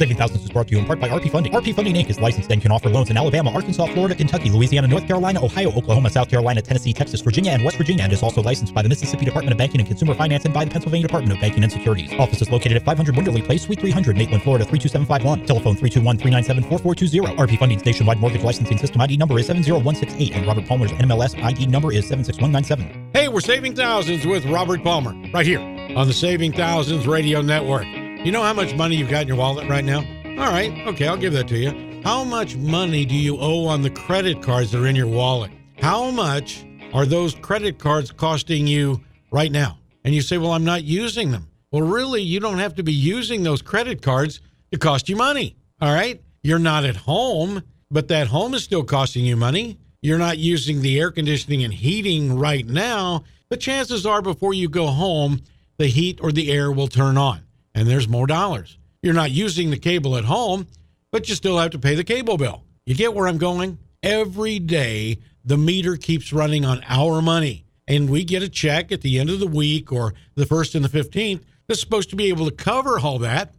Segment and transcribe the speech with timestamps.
[0.00, 1.52] Saving Thousands is brought to you in part by RP Funding.
[1.52, 2.08] RP Funding Inc.
[2.08, 5.70] is licensed and can offer loans in Alabama, Arkansas, Florida, Kentucky, Louisiana, North Carolina, Ohio,
[5.72, 8.88] Oklahoma, South Carolina, Tennessee, Texas, Virginia, and West Virginia, and is also licensed by the
[8.88, 11.70] Mississippi Department of Banking and Consumer Finance and by the Pennsylvania Department of Banking and
[11.70, 12.14] Securities.
[12.14, 15.44] Office is located at 500 Winderley Place, Suite 300, Maitland, Florida 32751.
[15.44, 17.36] Telephone 321-397-4420.
[17.36, 21.66] RP Funding's nationwide mortgage licensing system ID number is 70168, and Robert Palmer's NMLS ID
[21.66, 23.10] number is 76197.
[23.12, 27.99] Hey, we're saving thousands with Robert Palmer right here on the Saving Thousands Radio Network.
[28.22, 30.00] You know how much money you've got in your wallet right now?
[30.38, 32.02] All right, okay, I'll give that to you.
[32.04, 35.50] How much money do you owe on the credit cards that are in your wallet?
[35.78, 39.00] How much are those credit cards costing you
[39.32, 39.78] right now?
[40.04, 41.48] And you say, well, I'm not using them.
[41.72, 45.56] Well, really, you don't have to be using those credit cards to cost you money.
[45.80, 46.22] All right?
[46.42, 49.78] You're not at home, but that home is still costing you money.
[50.02, 54.68] You're not using the air conditioning and heating right now, but chances are before you
[54.68, 55.40] go home,
[55.78, 57.40] the heat or the air will turn on
[57.74, 58.78] and there's more dollars.
[59.02, 60.66] You're not using the cable at home,
[61.10, 62.64] but you still have to pay the cable bill.
[62.86, 63.78] You get where I'm going?
[64.02, 69.00] Every day, the meter keeps running on our money, and we get a check at
[69.00, 72.28] the end of the week or the first and the 15th that's supposed to be
[72.28, 73.54] able to cover all that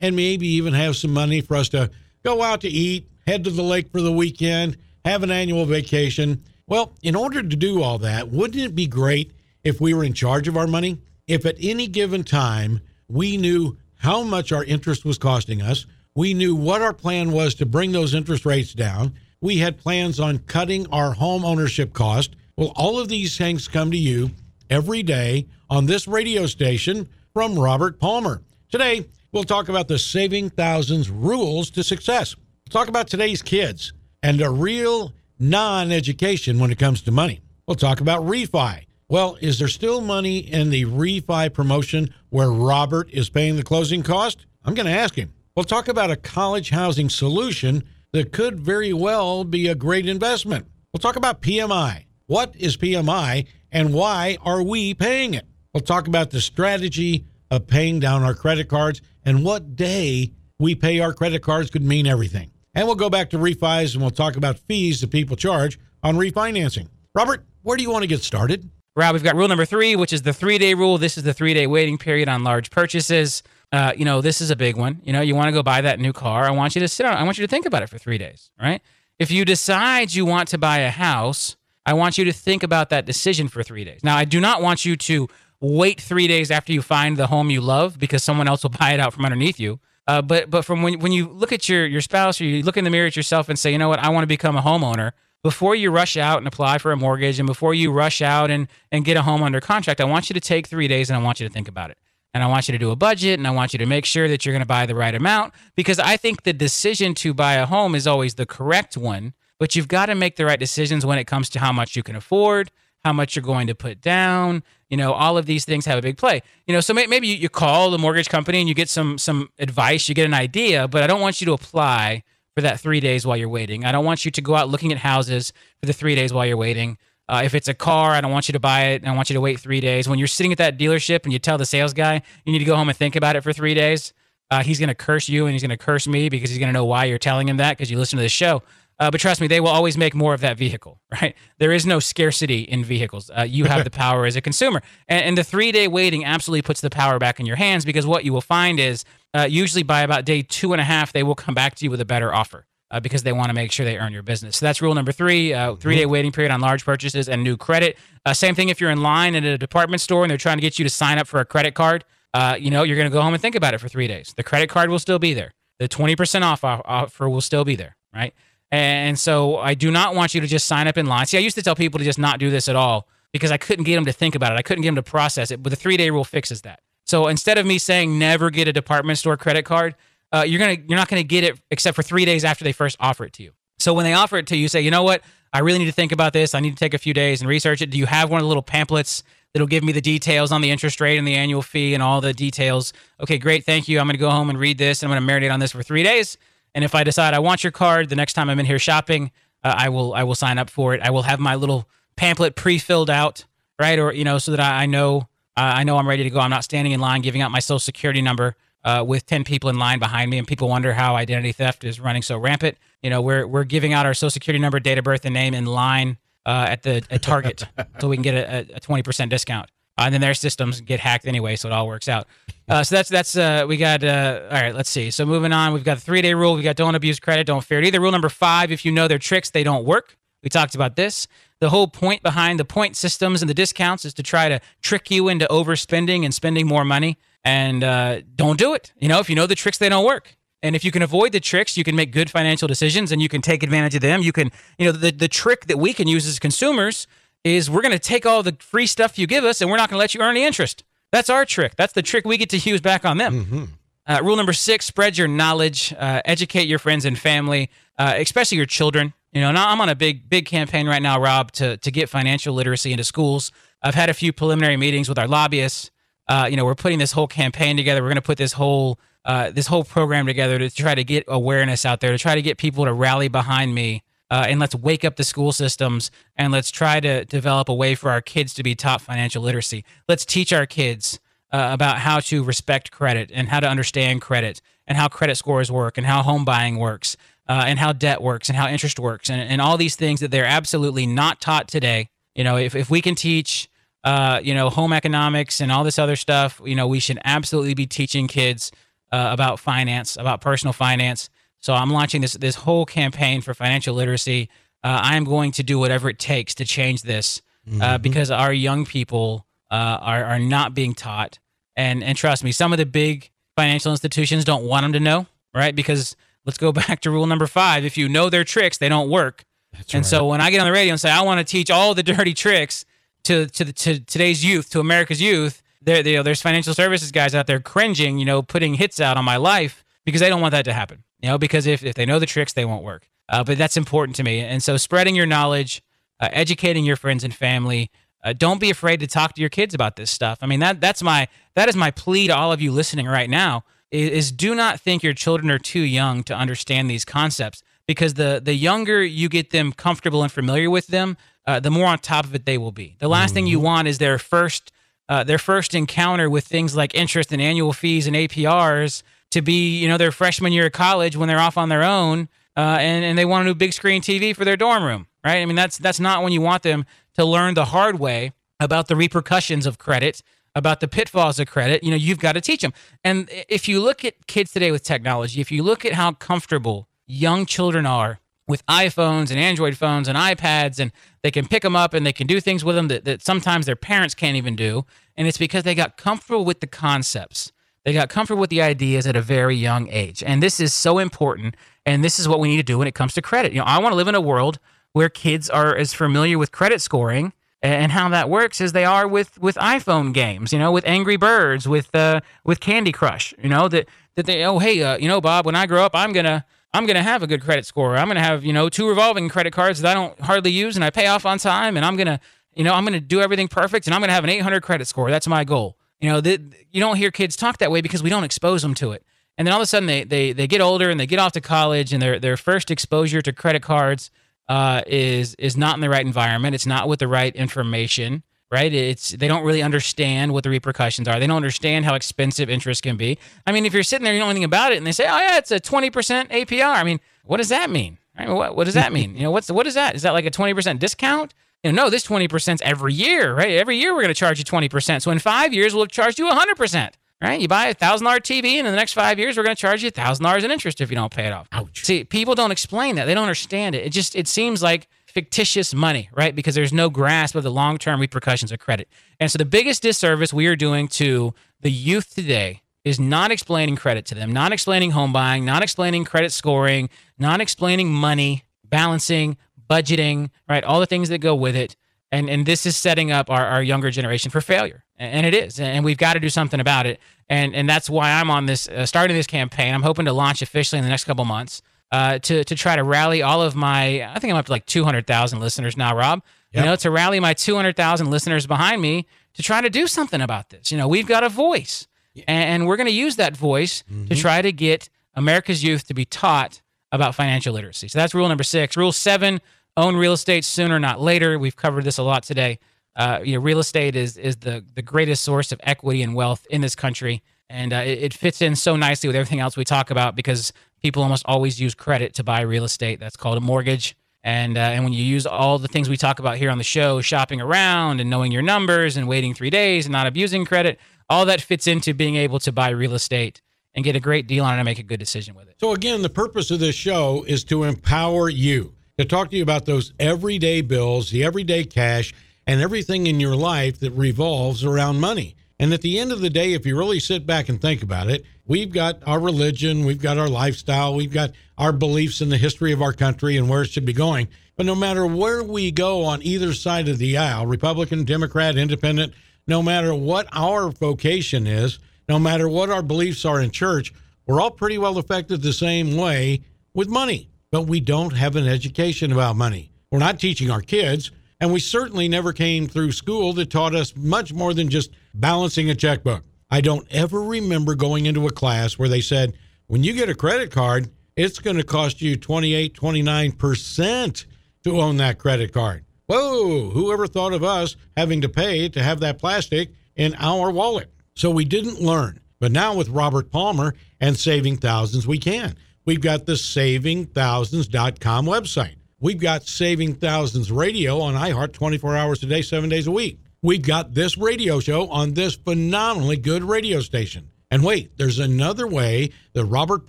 [0.00, 1.90] and maybe even have some money for us to
[2.22, 6.42] go out to eat, head to the lake for the weekend, have an annual vacation.
[6.66, 9.32] Well, in order to do all that, wouldn't it be great
[9.62, 11.00] if we were in charge of our money?
[11.26, 12.80] If at any given time
[13.12, 17.54] we knew how much our interest was costing us, we knew what our plan was
[17.56, 22.36] to bring those interest rates down, we had plans on cutting our home ownership cost.
[22.56, 24.30] Well, all of these things come to you
[24.70, 28.42] every day on this radio station from Robert Palmer.
[28.70, 32.36] Today, we'll talk about the Saving Thousands rules to success.
[32.36, 37.40] We'll talk about today's kids and a real non education when it comes to money.
[37.66, 38.84] We'll talk about refi.
[39.08, 44.02] Well, is there still money in the refi promotion where Robert is paying the closing
[44.02, 44.46] cost?
[44.64, 45.32] I'm going to ask him.
[45.54, 50.66] We'll talk about a college housing solution that could very well be a great investment.
[50.92, 52.04] We'll talk about PMI.
[52.26, 55.46] What is PMI and why are we paying it?
[55.74, 60.74] We'll talk about the strategy of paying down our credit cards and what day we
[60.74, 62.50] pay our credit cards could mean everything.
[62.74, 66.16] And we'll go back to refis and we'll talk about fees that people charge on
[66.16, 66.88] refinancing.
[67.14, 68.70] Robert, where do you want to get started?
[68.94, 70.98] Rob, we've got rule number three, which is the three day rule.
[70.98, 73.42] This is the three day waiting period on large purchases.
[73.72, 75.00] Uh, you know, this is a big one.
[75.02, 76.44] You know, you want to go buy that new car.
[76.44, 77.14] I want you to sit on.
[77.14, 78.50] I want you to think about it for three days.
[78.60, 78.82] Right.
[79.18, 82.90] If you decide you want to buy a house, I want you to think about
[82.90, 84.04] that decision for three days.
[84.04, 85.26] Now, I do not want you to
[85.60, 88.92] wait three days after you find the home you love because someone else will buy
[88.92, 89.80] it out from underneath you.
[90.06, 92.76] Uh, but but from when when you look at your your spouse or you look
[92.76, 94.62] in the mirror at yourself and say, you know what, I want to become a
[94.62, 98.50] homeowner before you rush out and apply for a mortgage and before you rush out
[98.50, 101.18] and, and get a home under contract, I want you to take three days and
[101.18, 101.98] I want you to think about it.
[102.34, 104.28] And I want you to do a budget and I want you to make sure
[104.28, 107.54] that you're going to buy the right amount because I think the decision to buy
[107.54, 111.04] a home is always the correct one, but you've got to make the right decisions
[111.04, 112.70] when it comes to how much you can afford,
[113.04, 114.62] how much you're going to put down.
[114.88, 116.42] You know, all of these things have a big play.
[116.66, 120.08] You know, so maybe you call the mortgage company and you get some some advice,
[120.08, 122.22] you get an idea, but I don't want you to apply
[122.54, 123.84] for that three days while you're waiting.
[123.84, 126.46] I don't want you to go out looking at houses for the three days while
[126.46, 126.98] you're waiting.
[127.28, 129.06] Uh, if it's a car, I don't want you to buy it.
[129.06, 130.08] I want you to wait three days.
[130.08, 132.64] When you're sitting at that dealership and you tell the sales guy you need to
[132.64, 134.12] go home and think about it for three days,
[134.50, 136.68] uh, he's going to curse you and he's going to curse me because he's going
[136.68, 138.62] to know why you're telling him that because you listen to the show.
[138.98, 141.34] Uh, but trust me, they will always make more of that vehicle, right?
[141.58, 143.30] There is no scarcity in vehicles.
[143.36, 144.82] Uh, you have the power as a consumer.
[145.08, 148.06] And, and the three day waiting absolutely puts the power back in your hands because
[148.06, 149.04] what you will find is
[149.34, 151.90] uh, usually by about day two and a half, they will come back to you
[151.90, 152.66] with a better offer.
[152.90, 154.58] Uh, because they want to make sure they earn your business.
[154.58, 157.56] So that's rule number three: uh, three day waiting period on large purchases and new
[157.56, 157.96] credit.
[158.26, 160.60] Uh, same thing if you're in line at a department store and they're trying to
[160.60, 162.04] get you to sign up for a credit card.
[162.34, 164.34] Uh, you know, you're going to go home and think about it for three days.
[164.36, 165.52] The credit card will still be there.
[165.78, 168.34] The 20% off offer will still be there, right?
[168.70, 171.26] And so I do not want you to just sign up in line.
[171.26, 173.58] See, I used to tell people to just not do this at all because I
[173.58, 174.58] couldn't get them to think about it.
[174.58, 175.62] I couldn't get them to process it.
[175.62, 176.80] But the three day rule fixes that.
[177.12, 179.96] So instead of me saying never get a department store credit card,
[180.32, 182.96] uh, you're gonna you're not gonna get it except for three days after they first
[182.98, 183.52] offer it to you.
[183.78, 185.20] So when they offer it to you, say, you know what,
[185.52, 186.54] I really need to think about this.
[186.54, 187.90] I need to take a few days and research it.
[187.90, 190.70] Do you have one of the little pamphlets that'll give me the details on the
[190.70, 192.94] interest rate and the annual fee and all the details?
[193.20, 194.00] Okay, great, thank you.
[194.00, 195.02] I'm gonna go home and read this.
[195.02, 196.38] And I'm gonna marinate on this for three days.
[196.74, 199.32] And if I decide I want your card, the next time I'm in here shopping,
[199.62, 201.02] uh, I will I will sign up for it.
[201.02, 203.44] I will have my little pamphlet pre-filled out,
[203.78, 203.98] right?
[203.98, 206.40] Or you know, so that I, I know uh, I know I'm ready to go.
[206.40, 209.70] I'm not standing in line giving out my social security number uh, with 10 people
[209.70, 212.78] in line behind me, and people wonder how identity theft is running so rampant.
[213.02, 215.54] You know, we're we're giving out our social security number, date of birth, and name
[215.54, 217.64] in line uh, at the at Target,
[218.00, 219.70] so we can get a, a 20% discount.
[219.98, 222.26] Uh, and then their systems get hacked anyway, so it all works out.
[222.68, 224.02] Uh, so that's that's uh, we got.
[224.02, 225.10] Uh, all right, let's see.
[225.10, 226.54] So moving on, we've got the three day rule.
[226.54, 228.00] We got don't abuse credit, don't fear it either.
[228.00, 230.16] Rule number five: if you know their tricks, they don't work.
[230.42, 231.28] We talked about this.
[231.60, 235.10] The whole point behind the point systems and the discounts is to try to trick
[235.10, 237.18] you into overspending and spending more money.
[237.44, 238.92] And uh, don't do it.
[238.98, 240.36] You know, if you know the tricks, they don't work.
[240.62, 243.28] And if you can avoid the tricks, you can make good financial decisions and you
[243.28, 244.22] can take advantage of them.
[244.22, 247.06] You can, you know, the, the trick that we can use as consumers
[247.42, 249.88] is we're going to take all the free stuff you give us and we're not
[249.88, 250.84] going to let you earn any interest.
[251.10, 251.74] That's our trick.
[251.76, 253.44] That's the trick we get to use back on them.
[253.44, 253.64] Mm-hmm.
[254.06, 258.56] Uh, rule number six: spread your knowledge, uh, educate your friends and family, uh, especially
[258.56, 259.12] your children.
[259.32, 262.08] You know, now I'm on a big, big campaign right now, Rob, to to get
[262.08, 263.50] financial literacy into schools.
[263.82, 265.90] I've had a few preliminary meetings with our lobbyists.
[266.28, 268.02] Uh, you know, we're putting this whole campaign together.
[268.02, 271.24] We're going to put this whole uh, this whole program together to try to get
[271.28, 274.02] awareness out there, to try to get people to rally behind me.
[274.30, 277.94] Uh, and let's wake up the school systems and let's try to develop a way
[277.94, 279.84] for our kids to be taught financial literacy.
[280.08, 281.20] Let's teach our kids
[281.52, 285.70] uh, about how to respect credit and how to understand credit and how credit scores
[285.70, 287.16] work and how home buying works
[287.48, 290.30] uh, and how debt works and how interest works and, and all these things that
[290.30, 292.08] they're absolutely not taught today.
[292.34, 293.68] You know, if, if we can teach,
[294.04, 297.74] uh, you know, home economics and all this other stuff, you know, we should absolutely
[297.74, 298.72] be teaching kids
[299.12, 301.28] uh, about finance, about personal finance.
[301.60, 304.48] So I'm launching this this whole campaign for financial literacy.
[304.82, 308.02] Uh, I am going to do whatever it takes to change this uh, Mm-hmm.
[308.02, 311.38] because our young people uh, are are not being taught.
[311.76, 315.26] And and trust me, some of the big financial institutions don't want them to know,
[315.54, 315.74] right?
[315.74, 319.10] Because let's go back to rule number five: if you know their tricks, they don't
[319.10, 319.44] work.
[319.72, 320.06] That's and right.
[320.06, 322.02] so when I get on the radio and say I want to teach all the
[322.02, 322.84] dirty tricks
[323.24, 327.10] to to, the, to today's youth, to America's youth, there you know, there's financial services
[327.10, 330.40] guys out there cringing, you know, putting hits out on my life because they don't
[330.40, 331.04] want that to happen.
[331.20, 333.08] You know, because if, if they know the tricks, they won't work.
[333.28, 334.40] Uh, but that's important to me.
[334.40, 335.82] And so spreading your knowledge,
[336.20, 337.90] uh, educating your friends and family.
[338.24, 340.38] Uh, don't be afraid to talk to your kids about this stuff.
[340.42, 343.28] I mean that that's my that is my plea to all of you listening right
[343.28, 348.14] now is, do not think your children are too young to understand these concepts because
[348.14, 351.16] the the younger you get them comfortable and familiar with them,
[351.46, 352.96] uh, the more on top of it they will be.
[352.98, 354.72] The last thing you want is their first
[355.08, 359.78] uh, their first encounter with things like interest and annual fees and APRs to be
[359.78, 363.04] you know their freshman year of college when they're off on their own uh, and
[363.04, 365.38] and they want a new big screen TV for their dorm room, right?
[365.38, 368.88] I mean that's that's not when you want them to learn the hard way about
[368.88, 370.22] the repercussions of credit,
[370.54, 371.82] about the pitfalls of credit.
[371.82, 372.72] You know, you've got to teach them.
[373.02, 376.88] And if you look at kids today with technology, if you look at how comfortable
[377.06, 381.76] young children are with iPhones and Android phones and iPads, and they can pick them
[381.76, 384.56] up and they can do things with them that, that sometimes their parents can't even
[384.56, 384.84] do.
[385.16, 387.52] And it's because they got comfortable with the concepts.
[387.84, 390.22] They got comfortable with the ideas at a very young age.
[390.22, 391.56] And this is so important.
[391.84, 393.52] And this is what we need to do when it comes to credit.
[393.52, 394.58] You know, I want to live in a world
[394.92, 397.32] where kids are as familiar with credit scoring
[397.62, 401.16] and how that works as they are with with iPhone games, you know, with Angry
[401.16, 405.08] Birds, with uh, with Candy Crush, you know, that that they oh hey, uh, you
[405.08, 406.44] know, Bob, when I grow up, I'm gonna
[406.74, 407.96] I'm gonna have a good credit score.
[407.96, 410.84] I'm gonna have you know two revolving credit cards that I don't hardly use and
[410.84, 412.20] I pay off on time, and I'm gonna
[412.54, 415.10] you know I'm gonna do everything perfect, and I'm gonna have an 800 credit score.
[415.10, 415.76] That's my goal.
[416.00, 416.40] You know, that
[416.72, 419.04] you don't hear kids talk that way because we don't expose them to it.
[419.38, 421.32] And then all of a sudden they they they get older and they get off
[421.32, 424.10] to college, and their their first exposure to credit cards
[424.52, 426.54] uh, is is not in the right environment.
[426.54, 428.70] It's not with the right information, right?
[428.70, 431.18] It's they don't really understand what the repercussions are.
[431.18, 433.18] They don't understand how expensive interest can be.
[433.46, 435.16] I mean, if you're sitting there, you know anything about it, and they say, "Oh
[435.16, 437.96] yeah, it's a 20% APR." I mean, what does that mean?
[438.14, 439.16] I mean, what what does that mean?
[439.16, 439.94] You know, what's what is that?
[439.94, 441.32] Is that like a 20% discount?
[441.64, 443.52] You know, no, this 20% is every year, right?
[443.52, 445.00] Every year we're going to charge you 20%.
[445.00, 446.90] So in five years, we'll have charged you 100%,
[447.22, 447.40] right?
[447.40, 449.82] You buy a $1,000 TV, and in the next five years, we're going to charge
[449.82, 451.48] you a $1,000 in interest if you don't pay it off.
[451.52, 451.84] Ouch.
[451.84, 453.04] See, people don't explain that.
[453.04, 453.86] They don't understand it.
[453.86, 456.34] It just it seems like fictitious money, right?
[456.34, 458.88] Because there's no grasp of the long-term repercussions of credit.
[459.20, 463.76] And so the biggest disservice we are doing to the youth today is not explaining
[463.76, 466.88] credit to them, not explaining home buying, not explaining credit scoring,
[467.18, 469.36] not explaining money, balancing,
[469.70, 470.64] budgeting, right?
[470.64, 471.76] All the things that go with it.
[472.10, 474.84] And and this is setting up our, our younger generation for failure.
[475.02, 475.58] And it is.
[475.58, 477.00] And we've got to do something about it.
[477.28, 479.74] And and that's why I'm on this uh, starting this campaign.
[479.74, 482.84] I'm hoping to launch officially in the next couple months uh, to to try to
[482.84, 484.02] rally all of my.
[484.02, 486.22] I think I'm up to like 200,000 listeners now, Rob.
[486.52, 486.64] Yep.
[486.64, 490.50] You know, to rally my 200,000 listeners behind me to try to do something about
[490.50, 490.70] this.
[490.70, 494.14] You know, we've got a voice, and, and we're going to use that voice to
[494.14, 497.88] try to get America's youth to be taught about financial literacy.
[497.88, 498.76] So that's rule number six.
[498.76, 499.40] Rule seven:
[499.76, 501.38] own real estate sooner, not later.
[501.38, 502.58] We've covered this a lot today.
[502.94, 506.46] Uh, you know, real estate is is the the greatest source of equity and wealth
[506.50, 509.64] in this country, and uh, it, it fits in so nicely with everything else we
[509.64, 513.00] talk about because people almost always use credit to buy real estate.
[513.00, 513.96] That's called a mortgage.
[514.24, 516.64] And uh, and when you use all the things we talk about here on the
[516.64, 520.78] show, shopping around and knowing your numbers and waiting three days and not abusing credit,
[521.08, 523.42] all that fits into being able to buy real estate
[523.74, 525.56] and get a great deal on it and make a good decision with it.
[525.58, 529.42] So, again, the purpose of this show is to empower you, to talk to you
[529.42, 532.12] about those everyday bills, the everyday cash,
[532.46, 535.36] and everything in your life that revolves around money.
[535.58, 538.10] And at the end of the day, if you really sit back and think about
[538.10, 542.36] it, we've got our religion, we've got our lifestyle, we've got our beliefs in the
[542.36, 544.28] history of our country and where it should be going.
[544.56, 549.14] But no matter where we go on either side of the aisle, Republican, Democrat, Independent,
[549.46, 553.92] no matter what our vocation is, no matter what our beliefs are in church,
[554.26, 556.42] we're all pretty well affected the same way
[556.74, 557.28] with money.
[557.50, 559.70] But we don't have an education about money.
[559.90, 561.10] We're not teaching our kids,
[561.42, 565.68] and we certainly never came through school that taught us much more than just balancing
[565.70, 566.22] a checkbook.
[566.48, 569.34] I don't ever remember going into a class where they said,
[569.66, 574.24] when you get a credit card, it's going to cost you 28, 29%
[574.62, 575.84] to own that credit card.
[576.06, 580.92] Whoa, whoever thought of us having to pay to have that plastic in our wallet?
[581.16, 582.20] So we didn't learn.
[582.38, 585.56] But now with Robert Palmer and Saving Thousands, we can.
[585.84, 588.76] We've got the savingthousands.com website.
[589.02, 593.18] We've got Saving Thousands radio on iHeart 24 hours a day, seven days a week.
[593.42, 597.28] We've got this radio show on this phenomenally good radio station.
[597.50, 599.88] And wait, there's another way that Robert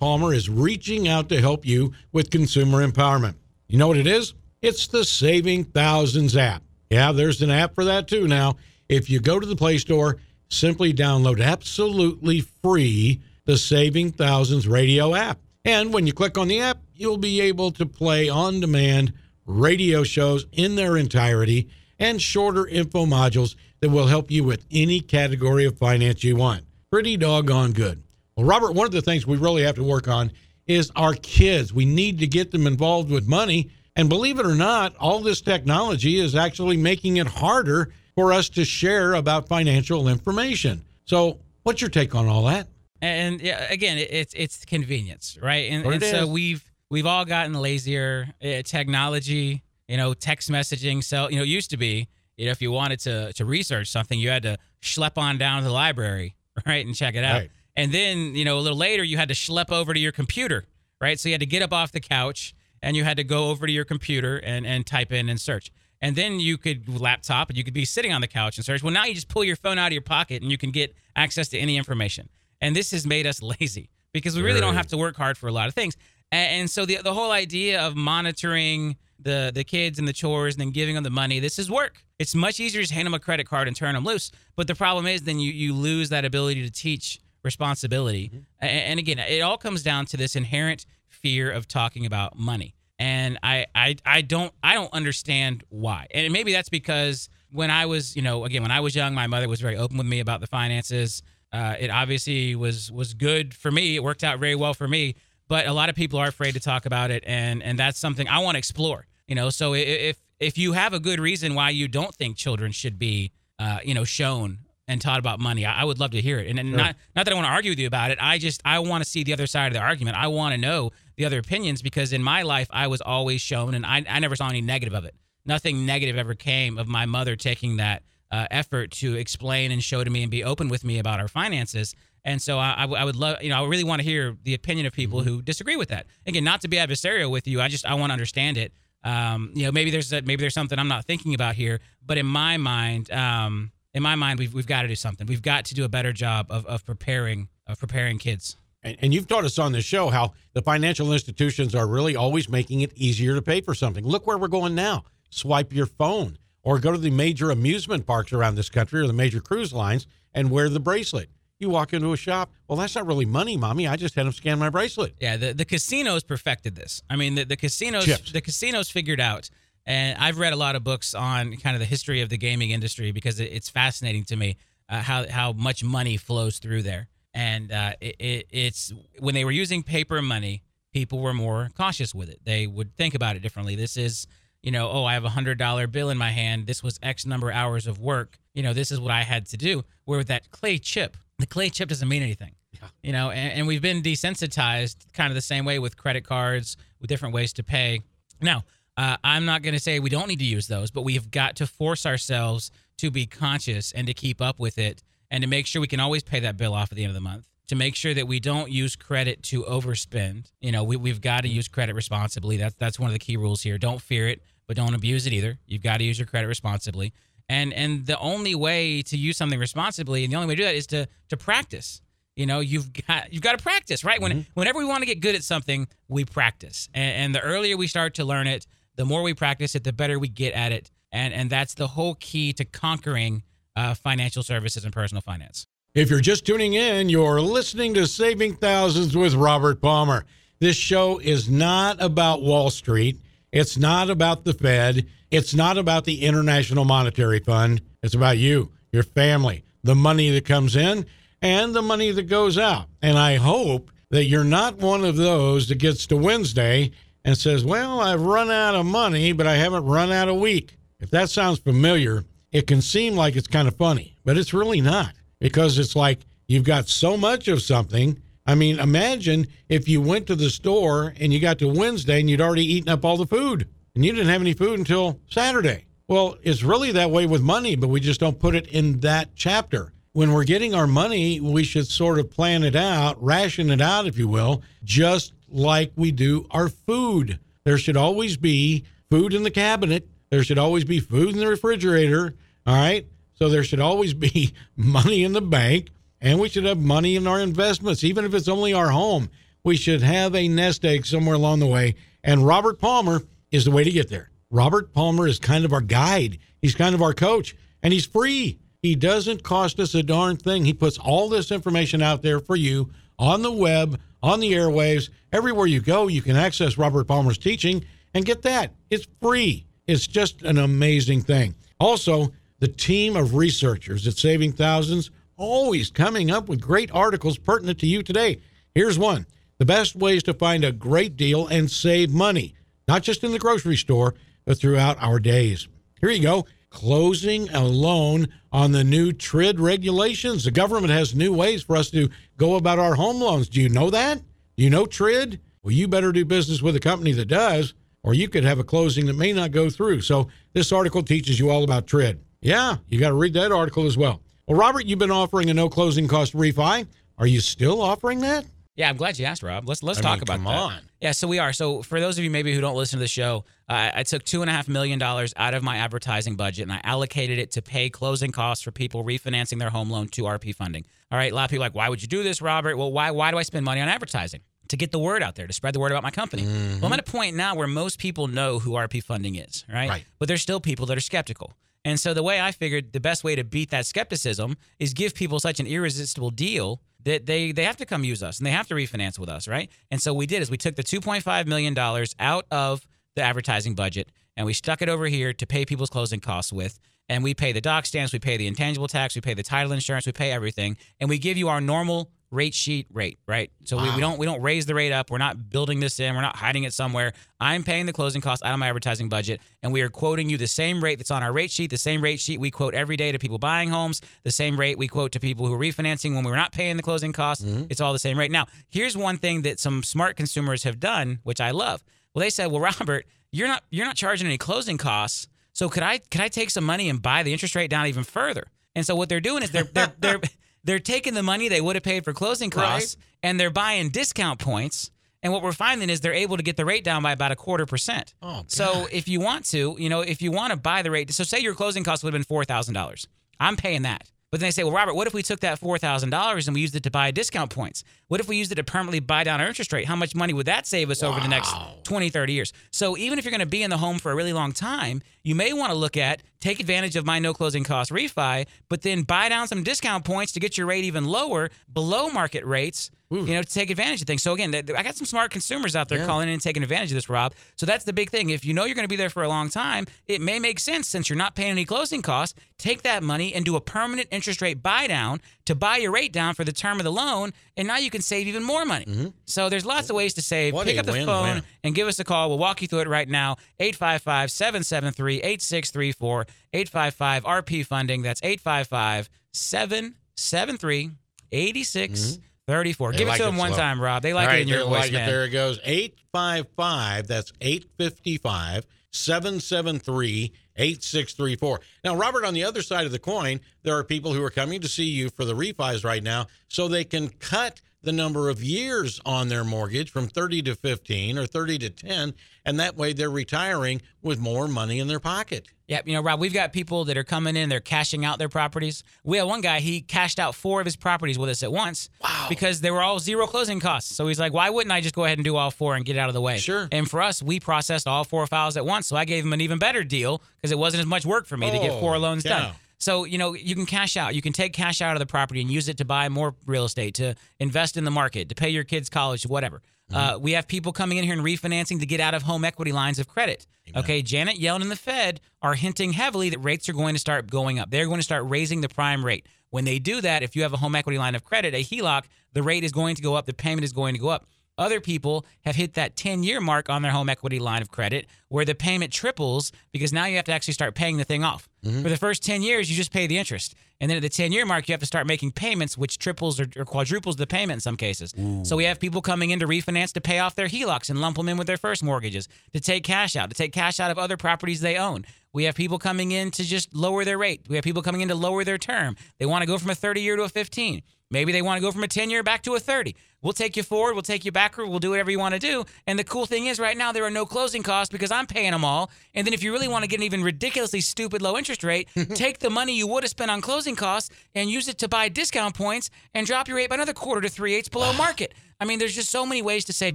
[0.00, 3.36] Palmer is reaching out to help you with consumer empowerment.
[3.68, 4.34] You know what it is?
[4.60, 6.64] It's the Saving Thousands app.
[6.90, 8.56] Yeah, there's an app for that too now.
[8.88, 10.16] If you go to the Play Store,
[10.50, 15.38] simply download absolutely free the Saving Thousands radio app.
[15.64, 19.12] And when you click on the app, you'll be able to play on demand
[19.46, 25.00] radio shows in their entirety and shorter info modules that will help you with any
[25.00, 26.64] category of finance you want.
[26.90, 28.02] Pretty doggone good.
[28.36, 30.30] Well, Robert, one of the things we really have to work on
[30.66, 31.72] is our kids.
[31.72, 33.70] We need to get them involved with money.
[33.96, 38.48] And believe it or not, all this technology is actually making it harder for us
[38.50, 40.82] to share about financial information.
[41.04, 42.66] So, what's your take on all that?
[43.00, 45.70] And yeah, again, it's it's convenience, right?
[45.70, 48.28] And, and so we've we've all gotten lazier.
[48.42, 51.02] Uh, technology, you know, text messaging.
[51.02, 54.18] So you know, used to be, you know, if you wanted to to research something,
[54.18, 56.36] you had to schlep on down to the library,
[56.66, 57.40] right, and check it out.
[57.40, 57.50] Right.
[57.74, 60.64] And then you know, a little later, you had to schlep over to your computer,
[61.00, 61.18] right?
[61.18, 63.66] So you had to get up off the couch and you had to go over
[63.66, 67.56] to your computer and and type in and search and then you could laptop and
[67.56, 68.82] you could be sitting on the couch and search.
[68.82, 70.94] Well, now you just pull your phone out of your pocket and you can get
[71.16, 72.28] access to any information.
[72.60, 75.48] And this has made us lazy because we really don't have to work hard for
[75.48, 75.96] a lot of things.
[76.34, 80.54] And, and so the the whole idea of monitoring the the kids and the chores
[80.54, 82.04] and then giving them the money, this is work.
[82.18, 84.32] It's much easier to just hand them a credit card and turn them loose.
[84.56, 88.28] But the problem is then you you lose that ability to teach responsibility.
[88.28, 88.38] Mm-hmm.
[88.60, 92.74] And, and again, it all comes down to this inherent fear of talking about money
[92.98, 96.06] and I, I I don't I don't understand why.
[96.12, 99.26] And maybe that's because when I was, you know, again when I was young, my
[99.26, 101.22] mother was very open with me about the finances.
[101.52, 103.96] Uh, it obviously was was good for me.
[103.96, 105.14] It worked out very well for me.
[105.48, 108.28] But a lot of people are afraid to talk about it, and and that's something
[108.28, 109.06] I want to explore.
[109.26, 112.72] You know, so if if you have a good reason why you don't think children
[112.72, 116.20] should be, uh, you know, shown and taught about money, I, I would love to
[116.20, 116.48] hear it.
[116.48, 116.78] And, and sure.
[116.78, 118.18] not not that I want to argue with you about it.
[118.20, 120.16] I just I want to see the other side of the argument.
[120.16, 123.74] I want to know the other opinions because in my life I was always shown,
[123.74, 125.14] and I I never saw any negative of it.
[125.46, 130.02] Nothing negative ever came of my mother taking that uh, effort to explain and show
[130.02, 131.94] to me and be open with me about our finances.
[132.24, 134.86] And so I, I would love, you know, I really want to hear the opinion
[134.86, 135.28] of people mm-hmm.
[135.28, 136.06] who disagree with that.
[136.26, 137.60] Again, not to be adversarial with you.
[137.60, 138.72] I just I want to understand it.
[139.04, 142.16] Um, you know, maybe there's a, maybe there's something I'm not thinking about here, but
[142.16, 145.26] in my mind, um, in my mind, we've we've got to do something.
[145.26, 148.56] We've got to do a better job of, of preparing of preparing kids.
[148.82, 152.48] And, and you've taught us on this show how the financial institutions are really always
[152.48, 154.04] making it easier to pay for something.
[154.06, 155.04] Look where we're going now.
[155.30, 159.12] Swipe your phone or go to the major amusement parks around this country or the
[159.12, 161.28] major cruise lines and wear the bracelet.
[161.60, 163.86] You walk into a shop, well, that's not really money, mommy.
[163.86, 165.14] I just had them scan my bracelet.
[165.20, 167.00] Yeah, the, the casinos perfected this.
[167.08, 168.32] I mean, the, the casinos Chips.
[168.32, 169.48] the casinos figured out
[169.86, 172.70] and I've read a lot of books on kind of the history of the gaming
[172.70, 174.56] industry because it's fascinating to me
[174.88, 177.08] uh, how how much money flows through there.
[177.34, 182.14] And uh, it, it, it's when they were using paper money, people were more cautious
[182.14, 182.40] with it.
[182.44, 183.74] They would think about it differently.
[183.74, 184.26] This is,
[184.62, 186.66] you know, oh, I have a hundred dollar bill in my hand.
[186.66, 188.38] This was X number of hours of work.
[188.54, 189.84] You know, this is what I had to do.
[190.04, 192.54] Where with that clay chip, the clay chip doesn't mean anything.
[192.72, 192.88] Yeah.
[193.02, 196.76] You know, and, and we've been desensitized kind of the same way with credit cards,
[197.00, 198.00] with different ways to pay.
[198.40, 198.64] Now,
[198.96, 201.30] uh, I'm not going to say we don't need to use those, but we have
[201.30, 205.48] got to force ourselves to be conscious and to keep up with it and to
[205.48, 207.48] make sure we can always pay that bill off at the end of the month
[207.68, 210.50] to make sure that we don't use credit to overspend.
[210.60, 212.56] You know, we, we've got to use credit responsibly.
[212.56, 213.78] That's that's one of the key rules here.
[213.78, 215.58] Don't fear it, but don't abuse it either.
[215.66, 217.12] You've got to use your credit responsibly.
[217.48, 220.66] And and the only way to use something responsibly, and the only way to do
[220.66, 222.00] that is to to practice.
[222.36, 224.20] You know, you've got you've got to practice, right?
[224.20, 226.88] When whenever we want to get good at something, we practice.
[226.94, 229.92] And, and the earlier we start to learn it, the more we practice it, the
[229.92, 230.90] better we get at it.
[231.12, 233.42] And and that's the whole key to conquering
[233.76, 235.66] uh, financial services and personal finance.
[235.94, 240.24] If you're just tuning in, you're listening to Saving Thousands with Robert Palmer.
[240.58, 243.20] This show is not about Wall Street.
[243.52, 245.06] It's not about the Fed.
[245.34, 247.82] It's not about the International Monetary Fund.
[248.04, 251.06] It's about you, your family, the money that comes in,
[251.42, 252.86] and the money that goes out.
[253.02, 256.92] And I hope that you're not one of those that gets to Wednesday
[257.24, 260.76] and says, Well, I've run out of money, but I haven't run out of week.
[261.00, 262.22] If that sounds familiar,
[262.52, 266.20] it can seem like it's kind of funny, but it's really not because it's like
[266.46, 268.22] you've got so much of something.
[268.46, 272.30] I mean, imagine if you went to the store and you got to Wednesday and
[272.30, 275.86] you'd already eaten up all the food and you didn't have any food until Saturday.
[276.08, 279.34] Well, it's really that way with money, but we just don't put it in that
[279.34, 279.92] chapter.
[280.12, 284.06] When we're getting our money, we should sort of plan it out, ration it out,
[284.06, 287.38] if you will, just like we do our food.
[287.64, 290.06] There should always be food in the cabinet.
[290.30, 292.34] There should always be food in the refrigerator.
[292.66, 293.06] All right.
[293.34, 295.88] So there should always be money in the bank
[296.20, 299.28] and we should have money in our investments, even if it's only our home.
[299.62, 301.96] We should have a nest egg somewhere along the way.
[302.22, 303.22] And Robert Palmer
[303.54, 304.30] is the way to get there.
[304.50, 308.58] Robert Palmer is kind of our guide, he's kind of our coach, and he's free.
[308.82, 310.64] He doesn't cost us a darn thing.
[310.64, 315.08] He puts all this information out there for you on the web, on the airwaves.
[315.32, 318.74] Everywhere you go, you can access Robert Palmer's teaching and get that.
[318.90, 319.66] It's free.
[319.86, 321.54] It's just an amazing thing.
[321.78, 327.78] Also, the team of researchers at Saving Thousands always coming up with great articles pertinent
[327.80, 328.40] to you today.
[328.74, 329.26] Here's one
[329.58, 332.54] the best ways to find a great deal and save money,
[332.88, 334.14] not just in the grocery store,
[334.44, 335.68] but throughout our days.
[336.00, 340.42] Here you go closing a loan on the new TRID regulations.
[340.42, 343.48] The government has new ways for us to go about our home loans.
[343.48, 344.20] Do you know that?
[344.56, 345.38] Do you know TRID?
[345.62, 348.64] Well, you better do business with a company that does, or you could have a
[348.64, 350.00] closing that may not go through.
[350.00, 352.18] So, this article teaches you all about TRID.
[352.42, 354.20] Yeah, you got to read that article as well.
[354.46, 356.86] Well, Robert, you've been offering a no closing cost refi.
[357.16, 358.44] Are you still offering that?
[358.76, 359.68] Yeah, I'm glad you asked, Rob.
[359.68, 360.50] Let's let's I talk mean, about come that.
[360.54, 360.80] on.
[361.00, 361.52] Yeah, so we are.
[361.52, 364.24] So for those of you maybe who don't listen to the show, uh, I took
[364.24, 367.52] two and a half million dollars out of my advertising budget and I allocated it
[367.52, 370.84] to pay closing costs for people refinancing their home loan to RP funding.
[371.12, 372.76] All right, a lot of people are like, why would you do this, Robert?
[372.76, 374.40] Well, why why do I spend money on advertising?
[374.68, 376.42] To get the word out there, to spread the word about my company.
[376.42, 379.90] Well, I'm at a point now where most people know who RP funding is, right?
[379.90, 380.04] Right.
[380.18, 381.52] But there's still people that are skeptical.
[381.84, 385.14] And so the way I figured the best way to beat that skepticism is give
[385.14, 388.50] people such an irresistible deal that they they have to come use us and they
[388.50, 389.70] have to refinance with us, right?
[389.90, 393.74] And so we did is we took the 2.5 million dollars out of the advertising
[393.74, 396.78] budget and we stuck it over here to pay people's closing costs with.
[397.08, 399.72] And we pay the doc stamps, we pay the intangible tax, we pay the title
[399.72, 403.50] insurance, we pay everything, and we give you our normal rate sheet rate, right?
[403.64, 405.10] So we, we don't we don't raise the rate up.
[405.10, 406.14] We're not building this in.
[406.14, 407.12] We're not hiding it somewhere.
[407.40, 410.36] I'm paying the closing costs out of my advertising budget, and we are quoting you
[410.36, 411.70] the same rate that's on our rate sheet.
[411.70, 414.00] The same rate sheet we quote every day to people buying homes.
[414.24, 416.82] The same rate we quote to people who are refinancing when we're not paying the
[416.82, 417.44] closing costs.
[417.44, 417.64] Mm-hmm.
[417.70, 418.30] It's all the same rate.
[418.30, 421.82] Now, here's one thing that some smart consumers have done, which I love.
[422.14, 425.82] Well, they said, "Well, Robert, you're not you're not charging any closing costs." So could
[425.82, 428.48] I could I take some money and buy the interest rate down even further?
[428.74, 430.20] And so what they're doing is they're they're they're
[430.64, 434.40] they're taking the money they would have paid for closing costs and they're buying discount
[434.40, 434.90] points.
[435.22, 437.36] And what we're finding is they're able to get the rate down by about a
[437.36, 438.12] quarter percent.
[438.20, 441.10] Oh, so if you want to, you know, if you want to buy the rate,
[441.12, 443.06] so say your closing cost would have been four thousand dollars.
[443.40, 444.10] I'm paying that.
[444.34, 446.74] But then they say, well, Robert, what if we took that $4,000 and we used
[446.74, 447.84] it to buy discount points?
[448.08, 449.86] What if we used it to permanently buy down our interest rate?
[449.86, 452.52] How much money would that save us over the next 20, 30 years?
[452.72, 455.02] So even if you're going to be in the home for a really long time,
[455.22, 458.82] you may want to look at take advantage of my no closing cost refi, but
[458.82, 462.90] then buy down some discount points to get your rate even lower below market rates.
[463.14, 464.22] You know, to take advantage of things.
[464.22, 466.06] So again, th- I got some smart consumers out there Yeah.
[466.06, 467.32] calling in and taking advantage of this, Rob.
[467.56, 468.30] So that's the big thing.
[468.30, 470.58] If you know you're going to be there for a long time, it may make
[470.58, 472.38] sense since you're not paying any closing costs.
[472.58, 476.12] Take that money and do a permanent interest rate buy down to buy your rate
[476.12, 478.84] down for the term of the loan, and now you can save even more money.
[478.86, 479.08] Mm-hmm.
[479.26, 480.54] So there's lots of ways to save.
[480.54, 481.06] What Pick up the win-win.
[481.06, 482.28] phone and give us a call.
[482.30, 483.36] We'll walk you through it right now.
[483.60, 486.26] 855 773 8634.
[486.54, 488.02] 855 RP funding.
[488.02, 490.90] That's 855 773
[491.32, 492.20] 8634.
[492.20, 492.20] Mm-hmm.
[492.46, 492.92] 34.
[492.92, 493.58] They Give like it to it them one slow.
[493.58, 494.02] time, Rob.
[494.02, 495.08] They like All it in your voice, like man.
[495.08, 495.12] It.
[495.12, 495.58] There it goes.
[495.64, 497.06] 855.
[497.06, 501.60] That's 855 773 8634.
[501.82, 504.60] Now, Robert, on the other side of the coin, there are people who are coming
[504.60, 508.42] to see you for the refis right now so they can cut the number of
[508.42, 512.14] years on their mortgage from 30 to 15 or 30 to 10.
[512.44, 515.48] And that way they're retiring with more money in their pocket.
[515.66, 518.28] Yeah, you know, Rob, we've got people that are coming in, they're cashing out their
[518.28, 518.84] properties.
[519.02, 521.88] We had one guy, he cashed out four of his properties with us at once.
[522.02, 522.26] Wow.
[522.28, 523.94] Because they were all zero closing costs.
[523.96, 525.96] So he's like, why wouldn't I just go ahead and do all four and get
[525.96, 526.36] out of the way?
[526.36, 526.68] Sure.
[526.70, 528.86] And for us, we processed all four files at once.
[528.86, 531.38] So I gave him an even better deal because it wasn't as much work for
[531.38, 532.38] me to get four oh, loans yeah.
[532.38, 532.52] done.
[532.78, 534.14] So, you know, you can cash out.
[534.14, 536.64] You can take cash out of the property and use it to buy more real
[536.64, 539.62] estate, to invest in the market, to pay your kids' college, whatever.
[539.90, 540.16] Mm-hmm.
[540.16, 542.72] Uh, we have people coming in here and refinancing to get out of home equity
[542.72, 543.46] lines of credit.
[543.76, 547.30] Okay, Janet Yellen and the Fed are hinting heavily that rates are going to start
[547.30, 547.70] going up.
[547.70, 549.26] They're going to start raising the prime rate.
[549.50, 552.04] When they do that, if you have a home equity line of credit, a HELOC,
[552.34, 554.26] the rate is going to go up, the payment is going to go up.
[554.56, 558.06] Other people have hit that 10 year mark on their home equity line of credit
[558.28, 561.48] where the payment triples because now you have to actually start paying the thing off.
[561.64, 561.82] Mm-hmm.
[561.82, 563.54] For the first 10 years, you just pay the interest.
[563.80, 566.38] And then at the 10 year mark, you have to start making payments, which triples
[566.38, 568.14] or, or quadruples the payment in some cases.
[568.44, 571.16] So we have people coming in to refinance to pay off their HELOCs and lump
[571.16, 573.98] them in with their first mortgages, to take cash out, to take cash out of
[573.98, 575.04] other properties they own.
[575.32, 577.42] We have people coming in to just lower their rate.
[577.48, 578.96] We have people coming in to lower their term.
[579.18, 580.82] They want to go from a 30 year to a 15.
[581.10, 582.94] Maybe they want to go from a 10 year back to a 30.
[583.24, 583.94] We'll take you forward.
[583.94, 584.68] We'll take you backward.
[584.68, 585.64] We'll do whatever you want to do.
[585.86, 588.52] And the cool thing is, right now, there are no closing costs because I'm paying
[588.52, 588.90] them all.
[589.14, 591.88] And then if you really want to get an even ridiculously stupid low interest rate,
[592.14, 595.08] take the money you would have spent on closing costs and use it to buy
[595.08, 598.34] discount points and drop your rate by another quarter to three eighths below market.
[598.60, 599.94] I mean, there's just so many ways to save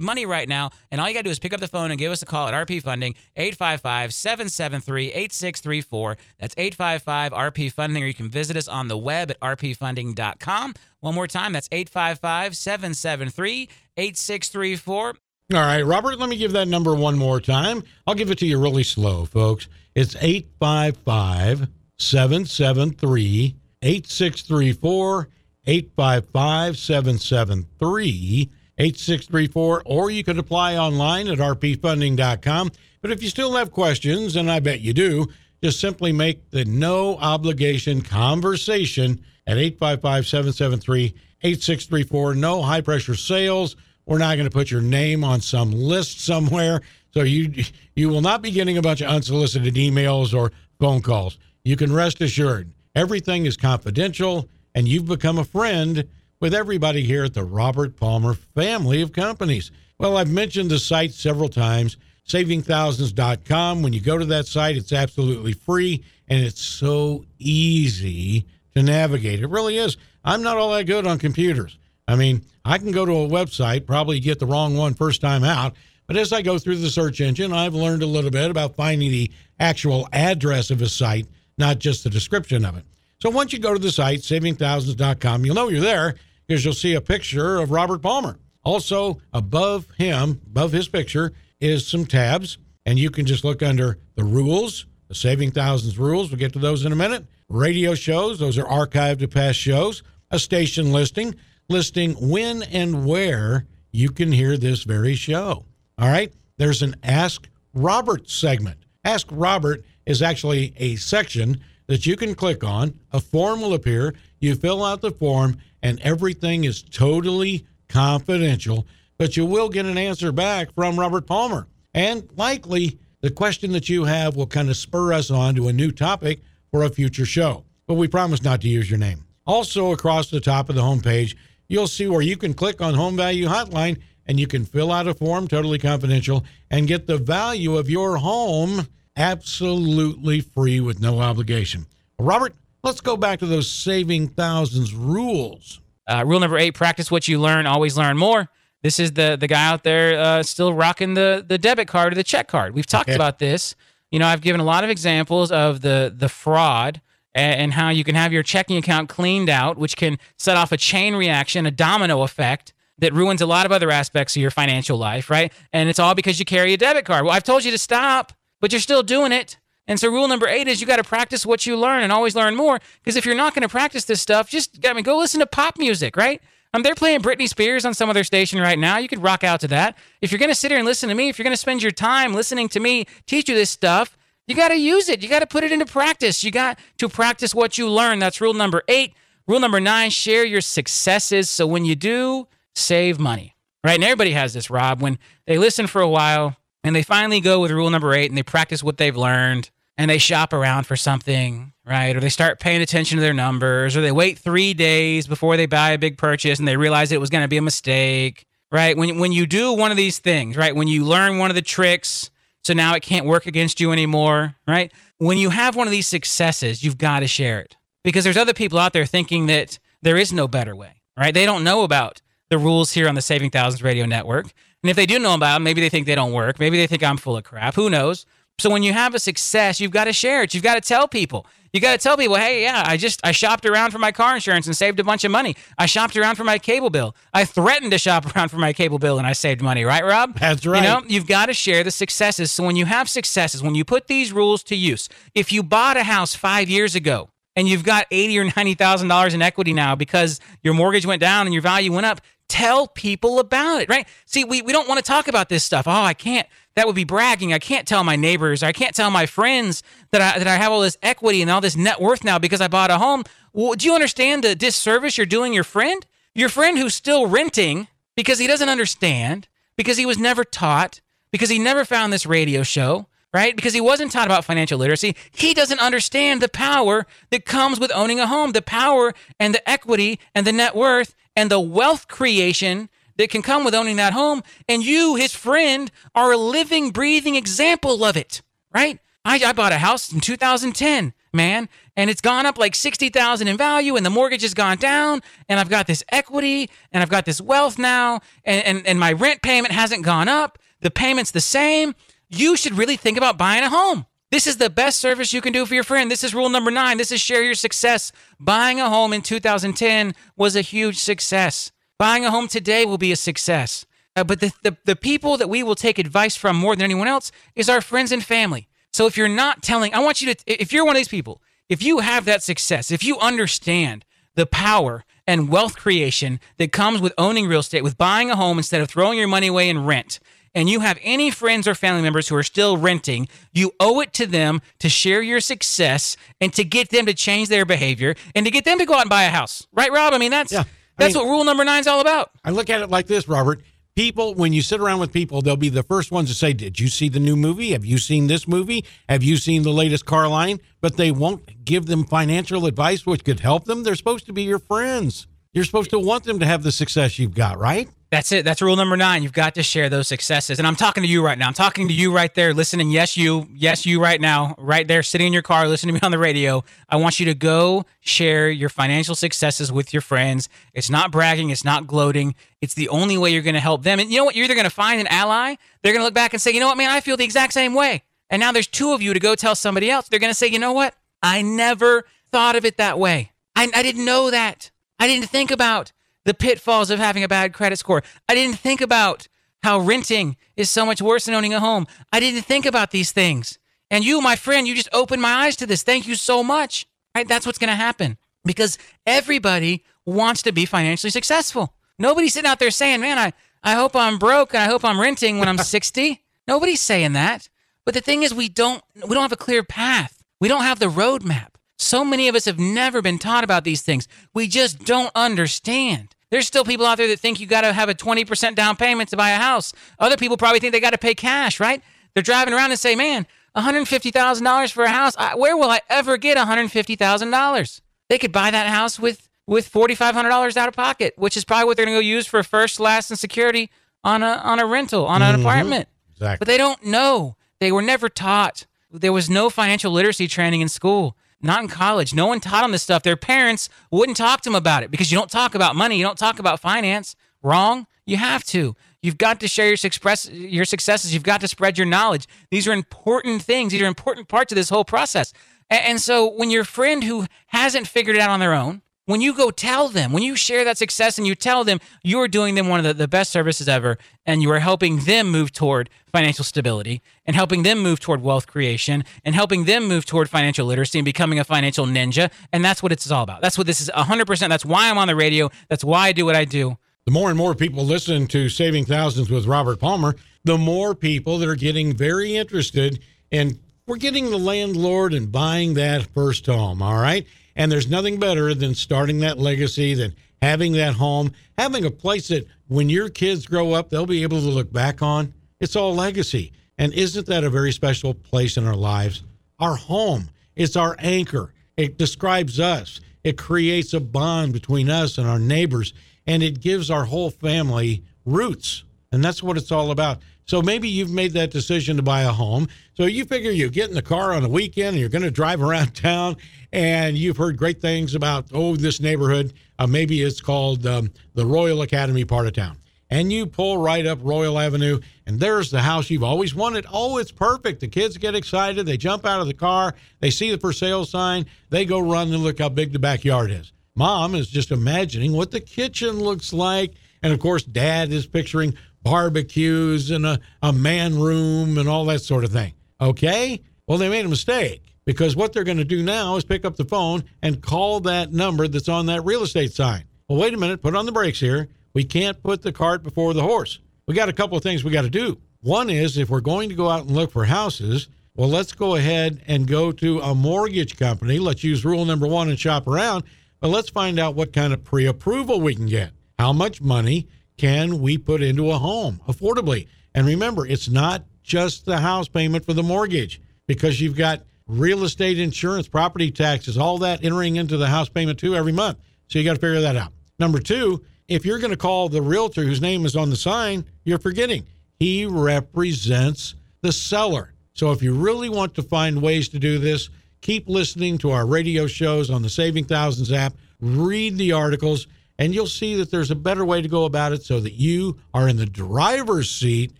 [0.00, 0.70] money right now.
[0.90, 2.26] And all you got to do is pick up the phone and give us a
[2.26, 6.16] call at RP Funding, 855 773 8634.
[6.38, 10.74] That's 855 RP Funding, or you can visit us on the web at rpfunding.com.
[11.00, 15.14] One more time, that's 855 773 8634.
[15.52, 17.82] All right, Robert, let me give that number one more time.
[18.06, 19.66] I'll give it to you really slow, folks.
[19.96, 21.66] It's 855
[21.98, 25.28] 773 8634.
[25.66, 29.82] 855 773 8634.
[29.86, 32.70] Or you could apply online at rpfunding.com.
[33.02, 35.26] But if you still have questions, and I bet you do,
[35.64, 41.06] just simply make the no obligation conversation at 855 773
[41.42, 42.34] 8634.
[42.36, 43.74] No high pressure sales.
[44.06, 46.80] We're not going to put your name on some list somewhere.
[47.12, 51.38] So you you will not be getting a bunch of unsolicited emails or phone calls.
[51.64, 56.04] You can rest assured everything is confidential and you've become a friend
[56.40, 59.70] with everybody here at the Robert Palmer family of companies.
[59.98, 63.82] Well, I've mentioned the site several times, savingthousands.com.
[63.82, 69.40] When you go to that site, it's absolutely free and it's so easy to navigate.
[69.40, 69.96] It really is.
[70.24, 71.76] I'm not all that good on computers.
[72.10, 75.44] I mean, I can go to a website, probably get the wrong one first time
[75.44, 78.74] out, but as I go through the search engine, I've learned a little bit about
[78.74, 82.84] finding the actual address of a site, not just the description of it.
[83.20, 86.94] So once you go to the site, savingthousands.com, you'll know you're there because you'll see
[86.94, 88.38] a picture of Robert Palmer.
[88.64, 93.98] Also, above him, above his picture, is some tabs, and you can just look under
[94.16, 96.30] the rules, the Saving Thousands rules.
[96.30, 97.24] We'll get to those in a minute.
[97.48, 100.02] Radio shows, those are archived to past shows.
[100.30, 101.34] A station listing,
[101.70, 105.64] listing when and where you can hear this very show.
[105.98, 106.32] All right.
[106.58, 108.76] There's an Ask Robert segment.
[109.04, 112.98] Ask Robert is actually a section that you can click on.
[113.12, 114.14] A form will appear.
[114.40, 118.86] You fill out the form, and everything is totally confidential,
[119.18, 121.66] but you will get an answer back from Robert Palmer.
[121.94, 125.72] And likely, the question that you have will kind of spur us on to a
[125.72, 127.64] new topic for a future show.
[127.86, 129.24] But we promise not to use your name.
[129.46, 131.34] Also, across the top of the homepage,
[131.70, 135.08] you'll see where you can click on Home Value Hotline and you can fill out
[135.08, 141.20] a form, totally confidential, and get the value of your home absolutely free with no
[141.20, 141.86] obligation.
[142.18, 142.54] Robert,
[142.84, 145.80] let's go back to those saving thousands rules.
[146.06, 147.66] Uh, rule number eight: practice what you learn.
[147.66, 148.48] Always learn more.
[148.82, 152.16] This is the the guy out there uh, still rocking the the debit card or
[152.16, 152.74] the check card.
[152.74, 153.16] We've talked Okay.
[153.16, 153.74] about this.
[154.10, 157.00] You know, I've given a lot of examples of the the fraud
[157.34, 160.76] and how you can have your checking account cleaned out, which can set off a
[160.76, 164.98] chain reaction, a domino effect that ruins a lot of other aspects of your financial
[164.98, 165.52] life, right?
[165.72, 167.24] And it's all because you carry a debit card.
[167.24, 169.58] Well, I've told you to stop, but you're still doing it.
[169.86, 172.36] And so, rule number eight is you got to practice what you learn and always
[172.36, 172.78] learn more.
[173.02, 175.46] Because if you're not going to practice this stuff, just I mean, go listen to
[175.46, 176.40] pop music, right?
[176.72, 178.98] Um, they're playing Britney Spears on some other station right now.
[178.98, 179.98] You could rock out to that.
[180.20, 181.82] If you're going to sit here and listen to me, if you're going to spend
[181.82, 184.16] your time listening to me teach you this stuff,
[184.50, 185.22] you got to use it.
[185.22, 186.42] You got to put it into practice.
[186.42, 188.18] You got to practice what you learn.
[188.18, 189.14] That's rule number eight.
[189.46, 191.48] Rule number nine share your successes.
[191.48, 193.94] So when you do, save money, right?
[193.94, 195.00] And everybody has this, Rob.
[195.00, 198.36] When they listen for a while and they finally go with rule number eight and
[198.36, 202.16] they practice what they've learned and they shop around for something, right?
[202.16, 205.66] Or they start paying attention to their numbers or they wait three days before they
[205.66, 208.96] buy a big purchase and they realize it was going to be a mistake, right?
[208.96, 210.74] When, when you do one of these things, right?
[210.74, 212.30] When you learn one of the tricks,
[212.62, 214.92] so now it can't work against you anymore, right?
[215.18, 218.54] When you have one of these successes, you've got to share it because there's other
[218.54, 221.34] people out there thinking that there is no better way, right?
[221.34, 224.46] They don't know about the rules here on the Saving Thousands Radio Network.
[224.82, 226.58] And if they do know about them, maybe they think they don't work.
[226.58, 227.74] Maybe they think I'm full of crap.
[227.74, 228.26] Who knows?
[228.60, 230.54] So when you have a success, you've got to share it.
[230.54, 231.46] You've got to tell people.
[231.72, 234.34] You got to tell people, hey, yeah, I just I shopped around for my car
[234.34, 235.54] insurance and saved a bunch of money.
[235.78, 237.14] I shopped around for my cable bill.
[237.32, 240.38] I threatened to shop around for my cable bill and I saved money, right, Rob?
[240.38, 240.82] That's right.
[240.82, 242.50] You know, you've got to share the successes.
[242.50, 245.96] So when you have successes, when you put these rules to use, if you bought
[245.96, 249.72] a house five years ago and you've got eighty or ninety thousand dollars in equity
[249.72, 252.20] now because your mortgage went down and your value went up,
[252.50, 254.06] tell people about it, right?
[254.26, 255.86] See, we, we don't want to talk about this stuff.
[255.86, 256.46] Oh, I can't.
[256.74, 257.52] That would be bragging.
[257.52, 258.62] I can't tell my neighbors.
[258.62, 261.60] I can't tell my friends that I, that I have all this equity and all
[261.60, 263.24] this net worth now because I bought a home.
[263.52, 266.04] Well, do you understand the disservice you're doing your friend?
[266.34, 271.48] Your friend who's still renting because he doesn't understand, because he was never taught, because
[271.48, 273.56] he never found this radio show, right?
[273.56, 275.16] Because he wasn't taught about financial literacy.
[275.30, 279.68] He doesn't understand the power that comes with owning a home, the power and the
[279.68, 284.12] equity and the net worth and the wealth creation that can come with owning that
[284.12, 284.42] home.
[284.68, 288.42] And you, his friend, are a living, breathing example of it,
[288.74, 288.98] right?
[289.24, 293.56] I, I bought a house in 2010, man, and it's gone up like 60,000 in
[293.56, 297.24] value and the mortgage has gone down and I've got this equity and I've got
[297.24, 300.58] this wealth now and, and, and my rent payment hasn't gone up.
[300.82, 301.94] The payment's the same.
[302.28, 304.04] You should really think about buying a home.
[304.30, 306.08] This is the best service you can do for your friend.
[306.08, 306.98] This is rule number nine.
[306.98, 308.12] This is share your success.
[308.38, 311.72] Buying a home in 2010 was a huge success.
[311.98, 313.84] Buying a home today will be a success.
[314.14, 317.08] Uh, but the, the, the people that we will take advice from more than anyone
[317.08, 318.68] else is our friends and family.
[318.92, 321.42] So if you're not telling, I want you to, if you're one of these people,
[321.68, 324.04] if you have that success, if you understand
[324.36, 328.58] the power and wealth creation that comes with owning real estate, with buying a home
[328.58, 330.20] instead of throwing your money away in rent,
[330.54, 334.12] and you have any friends or family members who are still renting, you owe it
[334.14, 338.44] to them to share your success and to get them to change their behavior and
[338.46, 339.66] to get them to go out and buy a house.
[339.72, 340.12] Right, Rob?
[340.12, 340.60] I mean, that's Yeah.
[340.60, 340.64] I
[340.98, 342.30] that's mean- what rule number nine is all about.
[342.44, 343.62] I look at it like this, Robert.
[343.96, 346.78] People, when you sit around with people, they'll be the first ones to say, Did
[346.78, 347.72] you see the new movie?
[347.72, 348.84] Have you seen this movie?
[349.08, 350.60] Have you seen the latest car line?
[350.80, 353.82] But they won't give them financial advice which could help them.
[353.82, 355.26] They're supposed to be your friends.
[355.52, 357.88] You're supposed to want them to have the success you've got, right?
[358.10, 358.44] That's it.
[358.44, 359.22] That's rule number nine.
[359.22, 360.58] You've got to share those successes.
[360.58, 361.46] And I'm talking to you right now.
[361.46, 362.90] I'm talking to you right there, listening.
[362.90, 363.46] Yes, you.
[363.54, 366.18] Yes, you right now, right there, sitting in your car, listening to me on the
[366.18, 366.64] radio.
[366.88, 370.48] I want you to go share your financial successes with your friends.
[370.74, 371.50] It's not bragging.
[371.50, 372.34] It's not gloating.
[372.60, 374.00] It's the only way you're going to help them.
[374.00, 374.34] And you know what?
[374.34, 375.54] You're either going to find an ally.
[375.82, 377.52] They're going to look back and say, you know what, man, I feel the exact
[377.52, 378.02] same way.
[378.28, 380.08] And now there's two of you to go tell somebody else.
[380.08, 380.94] They're going to say, you know what?
[381.22, 383.30] I never thought of it that way.
[383.54, 384.72] I, I didn't know that.
[384.98, 385.92] I didn't think about
[386.24, 388.02] the pitfalls of having a bad credit score.
[388.28, 389.28] I didn't think about
[389.62, 391.86] how renting is so much worse than owning a home.
[392.12, 393.58] I didn't think about these things.
[393.90, 395.82] And you, my friend, you just opened my eyes to this.
[395.82, 396.86] Thank you so much.
[397.14, 397.26] Right?
[397.26, 401.74] That's what's going to happen because everybody wants to be financially successful.
[401.98, 405.00] Nobody's sitting out there saying, man, I, I hope I'm broke and I hope I'm
[405.00, 406.22] renting when I'm 60.
[406.46, 407.48] Nobody's saying that.
[407.84, 410.22] But the thing is, we don't, we don't have a clear path.
[410.40, 411.48] We don't have the roadmap.
[411.80, 414.06] So many of us have never been taught about these things.
[414.34, 416.14] We just don't understand.
[416.30, 419.08] There's still people out there that think you got to have a 20% down payment
[419.08, 419.72] to buy a house.
[419.98, 421.82] Other people probably think they got to pay cash, right?
[422.12, 425.14] They're driving around and say, man, $150,000 for a house.
[425.16, 427.80] I, where will I ever get $150,000?
[428.10, 431.78] They could buy that house with, with $4,500 out of pocket, which is probably what
[431.78, 433.70] they're going to go use for first, last, and security
[434.04, 435.40] on a, on a rental, on an mm-hmm.
[435.40, 435.88] apartment.
[436.12, 436.36] Exactly.
[436.40, 437.36] But they don't know.
[437.58, 438.66] They were never taught.
[438.92, 442.14] There was no financial literacy training in school, not in college.
[442.14, 443.02] No one taught them this stuff.
[443.02, 445.96] Their parents wouldn't talk to them about it because you don't talk about money.
[445.96, 447.16] You don't talk about finance.
[447.42, 447.86] Wrong?
[448.06, 448.74] You have to.
[449.02, 451.14] You've got to share your, success, your successes.
[451.14, 452.26] You've got to spread your knowledge.
[452.50, 453.72] These are important things.
[453.72, 455.32] These are important parts of this whole process.
[455.70, 459.20] A- And so when your friend who hasn't figured it out on their own, when
[459.20, 462.54] you go tell them, when you share that success and you tell them, you're doing
[462.54, 465.90] them one of the, the best services ever, and you are helping them move toward
[466.12, 470.66] financial stability and helping them move toward wealth creation and helping them move toward financial
[470.66, 472.30] literacy and becoming a financial ninja.
[472.52, 473.42] And that's what it's all about.
[473.42, 474.48] That's what this is 100%.
[474.48, 475.50] That's why I'm on the radio.
[475.68, 476.76] That's why I do what I do.
[477.06, 481.38] The more and more people listen to Saving Thousands with Robert Palmer, the more people
[481.38, 486.80] that are getting very interested and we're getting the landlord and buying that first home,
[486.80, 487.26] all right?
[487.56, 492.28] And there's nothing better than starting that legacy, than having that home, having a place
[492.28, 495.34] that when your kids grow up, they'll be able to look back on.
[495.60, 496.52] It's all legacy.
[496.78, 499.22] And isn't that a very special place in our lives?
[499.58, 501.52] Our home, it's our anchor.
[501.76, 503.00] It describes us.
[503.22, 505.92] It creates a bond between us and our neighbors,
[506.26, 508.84] and it gives our whole family roots.
[509.12, 510.20] And that's what it's all about.
[510.50, 512.66] So maybe you've made that decision to buy a home.
[512.94, 515.30] So you figure you get in the car on a weekend and you're going to
[515.30, 516.38] drive around town
[516.72, 519.52] and you've heard great things about, oh, this neighborhood.
[519.78, 522.78] Uh, maybe it's called um, the Royal Academy part of town.
[523.10, 526.84] And you pull right up Royal Avenue, and there's the house you've always wanted.
[526.92, 527.78] Oh, it's perfect.
[527.78, 528.86] The kids get excited.
[528.86, 529.94] They jump out of the car.
[530.18, 531.46] They see the for sale sign.
[531.68, 533.72] They go run and look how big the backyard is.
[533.94, 536.94] Mom is just imagining what the kitchen looks like.
[537.22, 542.22] And of course, dad is picturing barbecues and a, a man room and all that
[542.22, 542.74] sort of thing.
[543.00, 543.62] Okay?
[543.86, 546.76] Well, they made a mistake because what they're going to do now is pick up
[546.76, 550.04] the phone and call that number that's on that real estate sign.
[550.28, 551.68] Well, wait a minute, put on the brakes here.
[551.92, 553.80] We can't put the cart before the horse.
[554.06, 555.38] We got a couple of things we got to do.
[555.60, 558.94] One is if we're going to go out and look for houses, well, let's go
[558.94, 561.38] ahead and go to a mortgage company.
[561.38, 563.24] Let's use rule number one and shop around,
[563.60, 566.12] but let's find out what kind of pre approval we can get.
[566.38, 567.28] How much money
[567.60, 569.86] can we put into a home affordably?
[570.14, 575.04] And remember, it's not just the house payment for the mortgage because you've got real
[575.04, 578.96] estate insurance, property taxes, all that entering into the house payment too every month.
[579.26, 580.10] So you got to figure that out.
[580.38, 583.84] Number two, if you're going to call the realtor whose name is on the sign,
[584.04, 584.64] you're forgetting
[584.98, 587.52] he represents the seller.
[587.74, 590.08] So if you really want to find ways to do this,
[590.40, 595.08] keep listening to our radio shows on the Saving Thousands app, read the articles,
[595.40, 598.18] and you'll see that there's a better way to go about it so that you
[598.34, 599.92] are in the driver's seat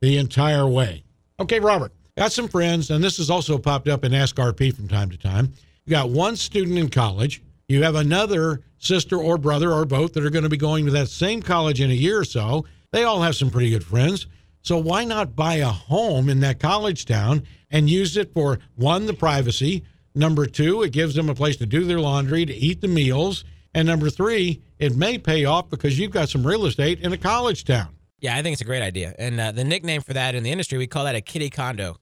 [0.00, 1.02] the entire way.
[1.40, 4.86] Okay, Robert, got some friends, and this has also popped up in Ask RP from
[4.86, 5.52] time to time.
[5.86, 10.24] You got one student in college, you have another sister or brother or both that
[10.24, 12.66] are going to be going to that same college in a year or so.
[12.92, 14.26] They all have some pretty good friends.
[14.60, 19.06] So why not buy a home in that college town and use it for one,
[19.06, 19.84] the privacy.
[20.14, 23.44] Number two, it gives them a place to do their laundry, to eat the meals.
[23.74, 27.18] And number three, it may pay off because you've got some real estate in a
[27.18, 27.88] college town.
[28.20, 29.14] Yeah, I think it's a great idea.
[29.18, 31.96] And uh, the nickname for that in the industry, we call that a kiddie condo.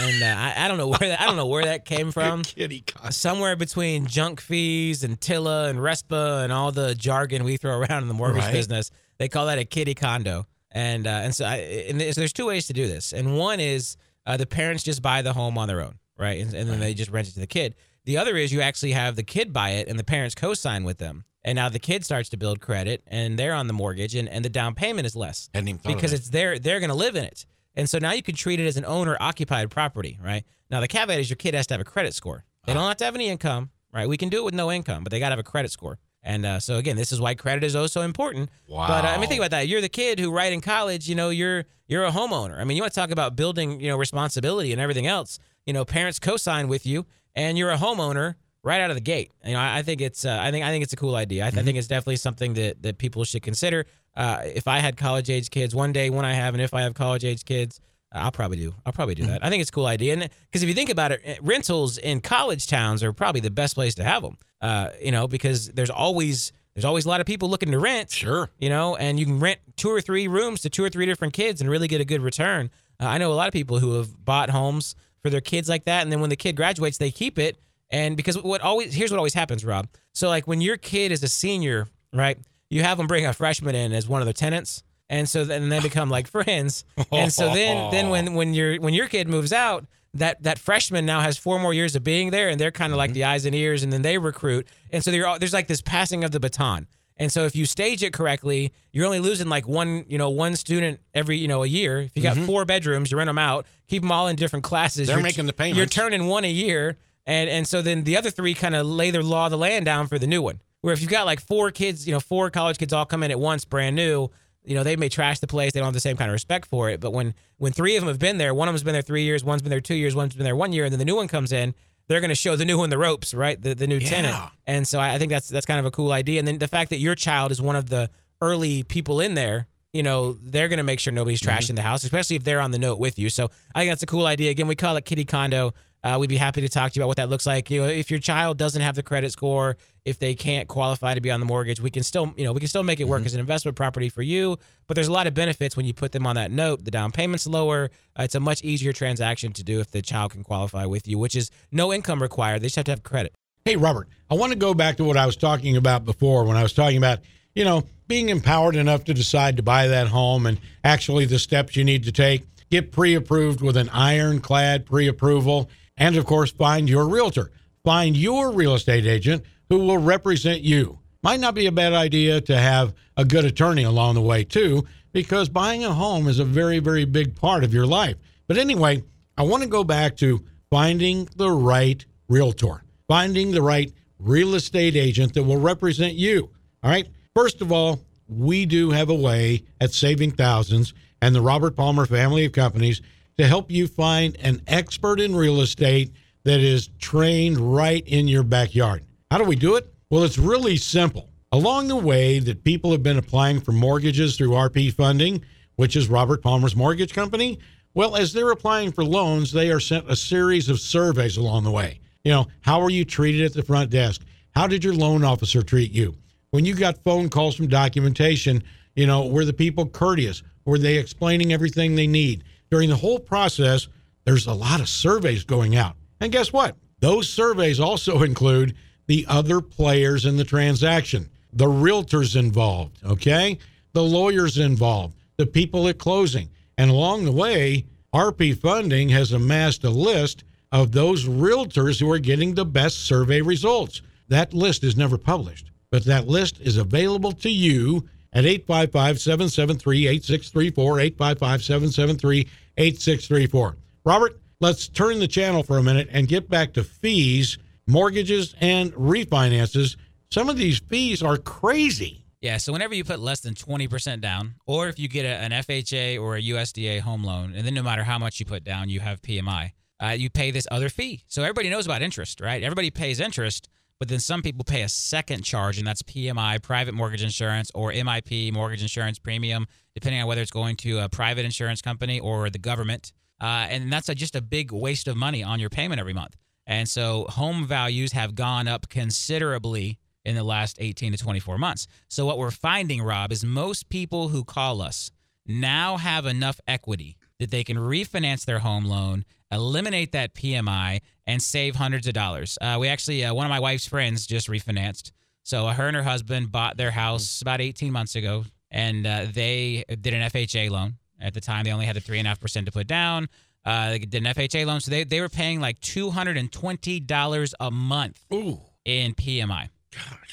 [0.00, 2.42] and uh, I, I, don't know where that, I don't know where that came from.
[2.42, 3.10] kiddie condo.
[3.10, 8.02] Somewhere between junk fees and TILA and RESPA and all the jargon we throw around
[8.02, 8.52] in the mortgage Right.
[8.52, 10.46] business, they call that a kiddie condo.
[10.72, 11.56] And uh, and so I,
[11.88, 13.12] and there's, there's two ways to do this.
[13.12, 13.96] And one is
[14.26, 16.40] uh, the parents just buy the home on their own, right?
[16.40, 17.76] And, and then they just rent it to the kid.
[18.04, 20.98] The other is you actually have the kid buy it and the parents co-sign with
[20.98, 21.24] them.
[21.44, 24.44] And now the kid starts to build credit and they're on the mortgage and, and
[24.44, 26.96] the down payment is less Hadn't even thought of because it's their they're going to
[26.96, 27.46] live in it.
[27.74, 30.44] And so now you can treat it as an owner occupied property, right?
[30.70, 32.44] Now the caveat is your kid has to have a credit score.
[32.66, 34.08] They don't have to have any income, right?
[34.08, 35.98] We can do it with no income, but they got to have a credit score.
[36.22, 38.50] And uh, so again, this is why credit is oh so important.
[38.88, 39.66] But uh, I mean, think about that.
[39.66, 42.58] You're the kid who, right in college, you know, you're you're a homeowner.
[42.60, 45.40] I mean, you want to talk about building, you know, responsibility and everything else.
[45.66, 49.30] You know, parents co-sign with you, and you're a homeowner right out of the gate.
[49.44, 51.46] You know, I, I think it's uh, I think I think it's a cool idea.
[51.46, 53.86] I, th- I think it's definitely something that that people should consider.
[54.16, 56.82] Uh, if I had college age kids one day, when I have, and if I
[56.82, 57.80] have college age kids,
[58.12, 58.74] I'll probably do.
[58.84, 59.44] I'll probably do that.
[59.44, 61.96] I think it's a cool idea, and because if you think about it, eh, rentals
[61.98, 64.36] in college towns are probably the best place to have them.
[64.60, 68.10] Uh, you know, because there's always there's always a lot of people looking to rent
[68.10, 68.48] Sure.
[68.58, 71.34] you know, and you can rent two or three rooms to two or three different
[71.34, 72.70] kids and really get a good return.
[73.00, 75.84] Uh, I know a lot of people who have bought homes for their kids like
[75.84, 77.58] that, and then when the kid graduates, they keep it.
[77.90, 79.88] And because what always here's what always happens, Rob.
[80.12, 82.38] So like when your kid is a senior, right?
[82.70, 85.68] You have them bring a freshman in as one of the tenants, and so then
[85.68, 86.84] they become like friends.
[87.10, 91.06] And so then then when when your when your kid moves out, that that freshman
[91.06, 93.14] now has four more years of being there, and they're kind of like mm-hmm.
[93.14, 96.24] the eyes and ears, and then they recruit, and so all, there's like this passing
[96.24, 96.86] of the baton.
[97.16, 100.56] And so if you stage it correctly, you're only losing like one, you know, one
[100.56, 102.00] student every, you know, a year.
[102.00, 102.46] If you got mm-hmm.
[102.46, 105.06] four bedrooms, you rent them out, keep them all in different classes.
[105.06, 105.76] They're you're, making the payments.
[105.76, 106.96] You're turning one a year,
[107.26, 109.84] and and so then the other three kind of lay their law of the land
[109.84, 110.60] down for the new one.
[110.80, 113.30] Where if you've got like four kids, you know, four college kids all come in
[113.30, 114.30] at once, brand new,
[114.64, 115.72] you know, they may trash the place.
[115.72, 117.00] They don't have the same kind of respect for it.
[117.00, 119.22] But when when three of them have been there, one of them's been there three
[119.22, 121.16] years, one's been there two years, one's been there one year, and then the new
[121.16, 121.74] one comes in,
[122.08, 123.60] they're going to show the new one the ropes, right?
[123.60, 124.34] The the new tenant.
[124.66, 126.38] And so I I think that's that's kind of a cool idea.
[126.38, 128.10] And then the fact that your child is one of the
[128.40, 132.04] early people in there, you know, they're going to make sure nobody's trashing the house,
[132.04, 133.30] especially if they're on the note with you.
[133.30, 134.50] So I think that's a cool idea.
[134.50, 135.74] Again, we call it Kiddie Condo.
[136.04, 137.70] Uh, we'd be happy to talk to you about what that looks like.
[137.70, 141.20] You know, if your child doesn't have the credit score, if they can't qualify to
[141.20, 143.24] be on the mortgage, we can still, you know, we can still make it work
[143.24, 144.58] as an investment property for you.
[144.86, 146.84] But there's a lot of benefits when you put them on that note.
[146.84, 147.90] The down payment's lower.
[148.18, 151.18] Uh, it's a much easier transaction to do if the child can qualify with you,
[151.18, 152.62] which is no income required.
[152.62, 153.32] They just have to have credit.
[153.64, 156.56] Hey, Robert, I want to go back to what I was talking about before when
[156.56, 157.20] I was talking about,
[157.54, 161.76] you know, being empowered enough to decide to buy that home and actually the steps
[161.76, 162.42] you need to take.
[162.70, 165.70] Get pre approved with an ironclad pre approval.
[165.96, 167.52] And of course, find your realtor.
[167.84, 170.98] Find your real estate agent who will represent you.
[171.22, 174.84] Might not be a bad idea to have a good attorney along the way, too,
[175.12, 178.16] because buying a home is a very, very big part of your life.
[178.48, 179.02] But anyway,
[179.36, 184.96] I want to go back to finding the right realtor, finding the right real estate
[184.96, 186.50] agent that will represent you.
[186.82, 187.08] All right.
[187.34, 192.06] First of all, we do have a way at Saving Thousands and the Robert Palmer
[192.06, 193.00] family of companies
[193.38, 196.12] to help you find an expert in real estate
[196.44, 199.04] that is trained right in your backyard.
[199.32, 199.90] How do we do it?
[200.10, 201.30] Well, it's really simple.
[201.52, 205.42] Along the way that people have been applying for mortgages through RP funding,
[205.76, 207.58] which is Robert Palmer's mortgage company,
[207.94, 211.70] well, as they're applying for loans, they are sent a series of surveys along the
[211.70, 211.98] way.
[212.24, 214.20] You know, how are you treated at the front desk?
[214.54, 216.14] How did your loan officer treat you?
[216.50, 218.62] When you got phone calls from documentation,
[218.96, 220.42] you know, were the people courteous?
[220.66, 222.44] Were they explaining everything they need?
[222.70, 223.88] During the whole process,
[224.26, 225.96] there's a lot of surveys going out.
[226.20, 226.76] And guess what?
[227.00, 228.76] Those surveys also include
[229.06, 233.58] the other players in the transaction, the realtors involved, okay?
[233.92, 236.48] The lawyers involved, the people at closing.
[236.78, 237.84] And along the way,
[238.14, 243.42] RP Funding has amassed a list of those realtors who are getting the best survey
[243.42, 244.02] results.
[244.28, 250.06] That list is never published, but that list is available to you at 855 773
[250.06, 251.00] 8634.
[251.00, 252.48] 855 773
[252.78, 253.76] 8634.
[254.04, 258.92] Robert, let's turn the channel for a minute and get back to fees, mortgages, and
[258.92, 259.96] refinances.
[260.30, 262.22] Some of these fees are crazy.
[262.40, 265.52] Yeah, so whenever you put less than 20% down, or if you get a, an
[265.52, 268.88] FHA or a USDA home loan, and then no matter how much you put down,
[268.88, 269.70] you have PMI,
[270.02, 271.22] uh, you pay this other fee.
[271.28, 272.60] So everybody knows about interest, right?
[272.62, 273.68] Everybody pays interest,
[274.00, 277.92] but then some people pay a second charge, and that's PMI, private mortgage insurance, or
[277.92, 282.50] MIP, mortgage insurance premium, depending on whether it's going to a private insurance company or
[282.50, 283.12] the government.
[283.40, 286.34] Uh, and that's a, just a big waste of money on your payment every month.
[286.66, 291.86] And so home values have gone up considerably in the last 18 to 24 months.
[292.08, 295.10] So what we're finding, Rob, is most people who call us
[295.46, 301.42] now have enough equity that they can refinance their home loan, eliminate that PMI, and
[301.42, 302.56] save hundreds of dollars.
[302.60, 305.10] Uh, we actually, uh, one of my wife's friends just refinanced.
[305.42, 309.26] So uh, her and her husband bought their house about 18 months ago, and uh,
[309.32, 310.94] they did an FHA loan.
[311.20, 313.28] At the time, they only had the three and a half percent to put down.
[313.64, 316.50] Uh, they did an FHA loan, so they, they were paying like two hundred and
[316.50, 318.60] twenty dollars a month Ooh.
[318.84, 319.68] in PMI.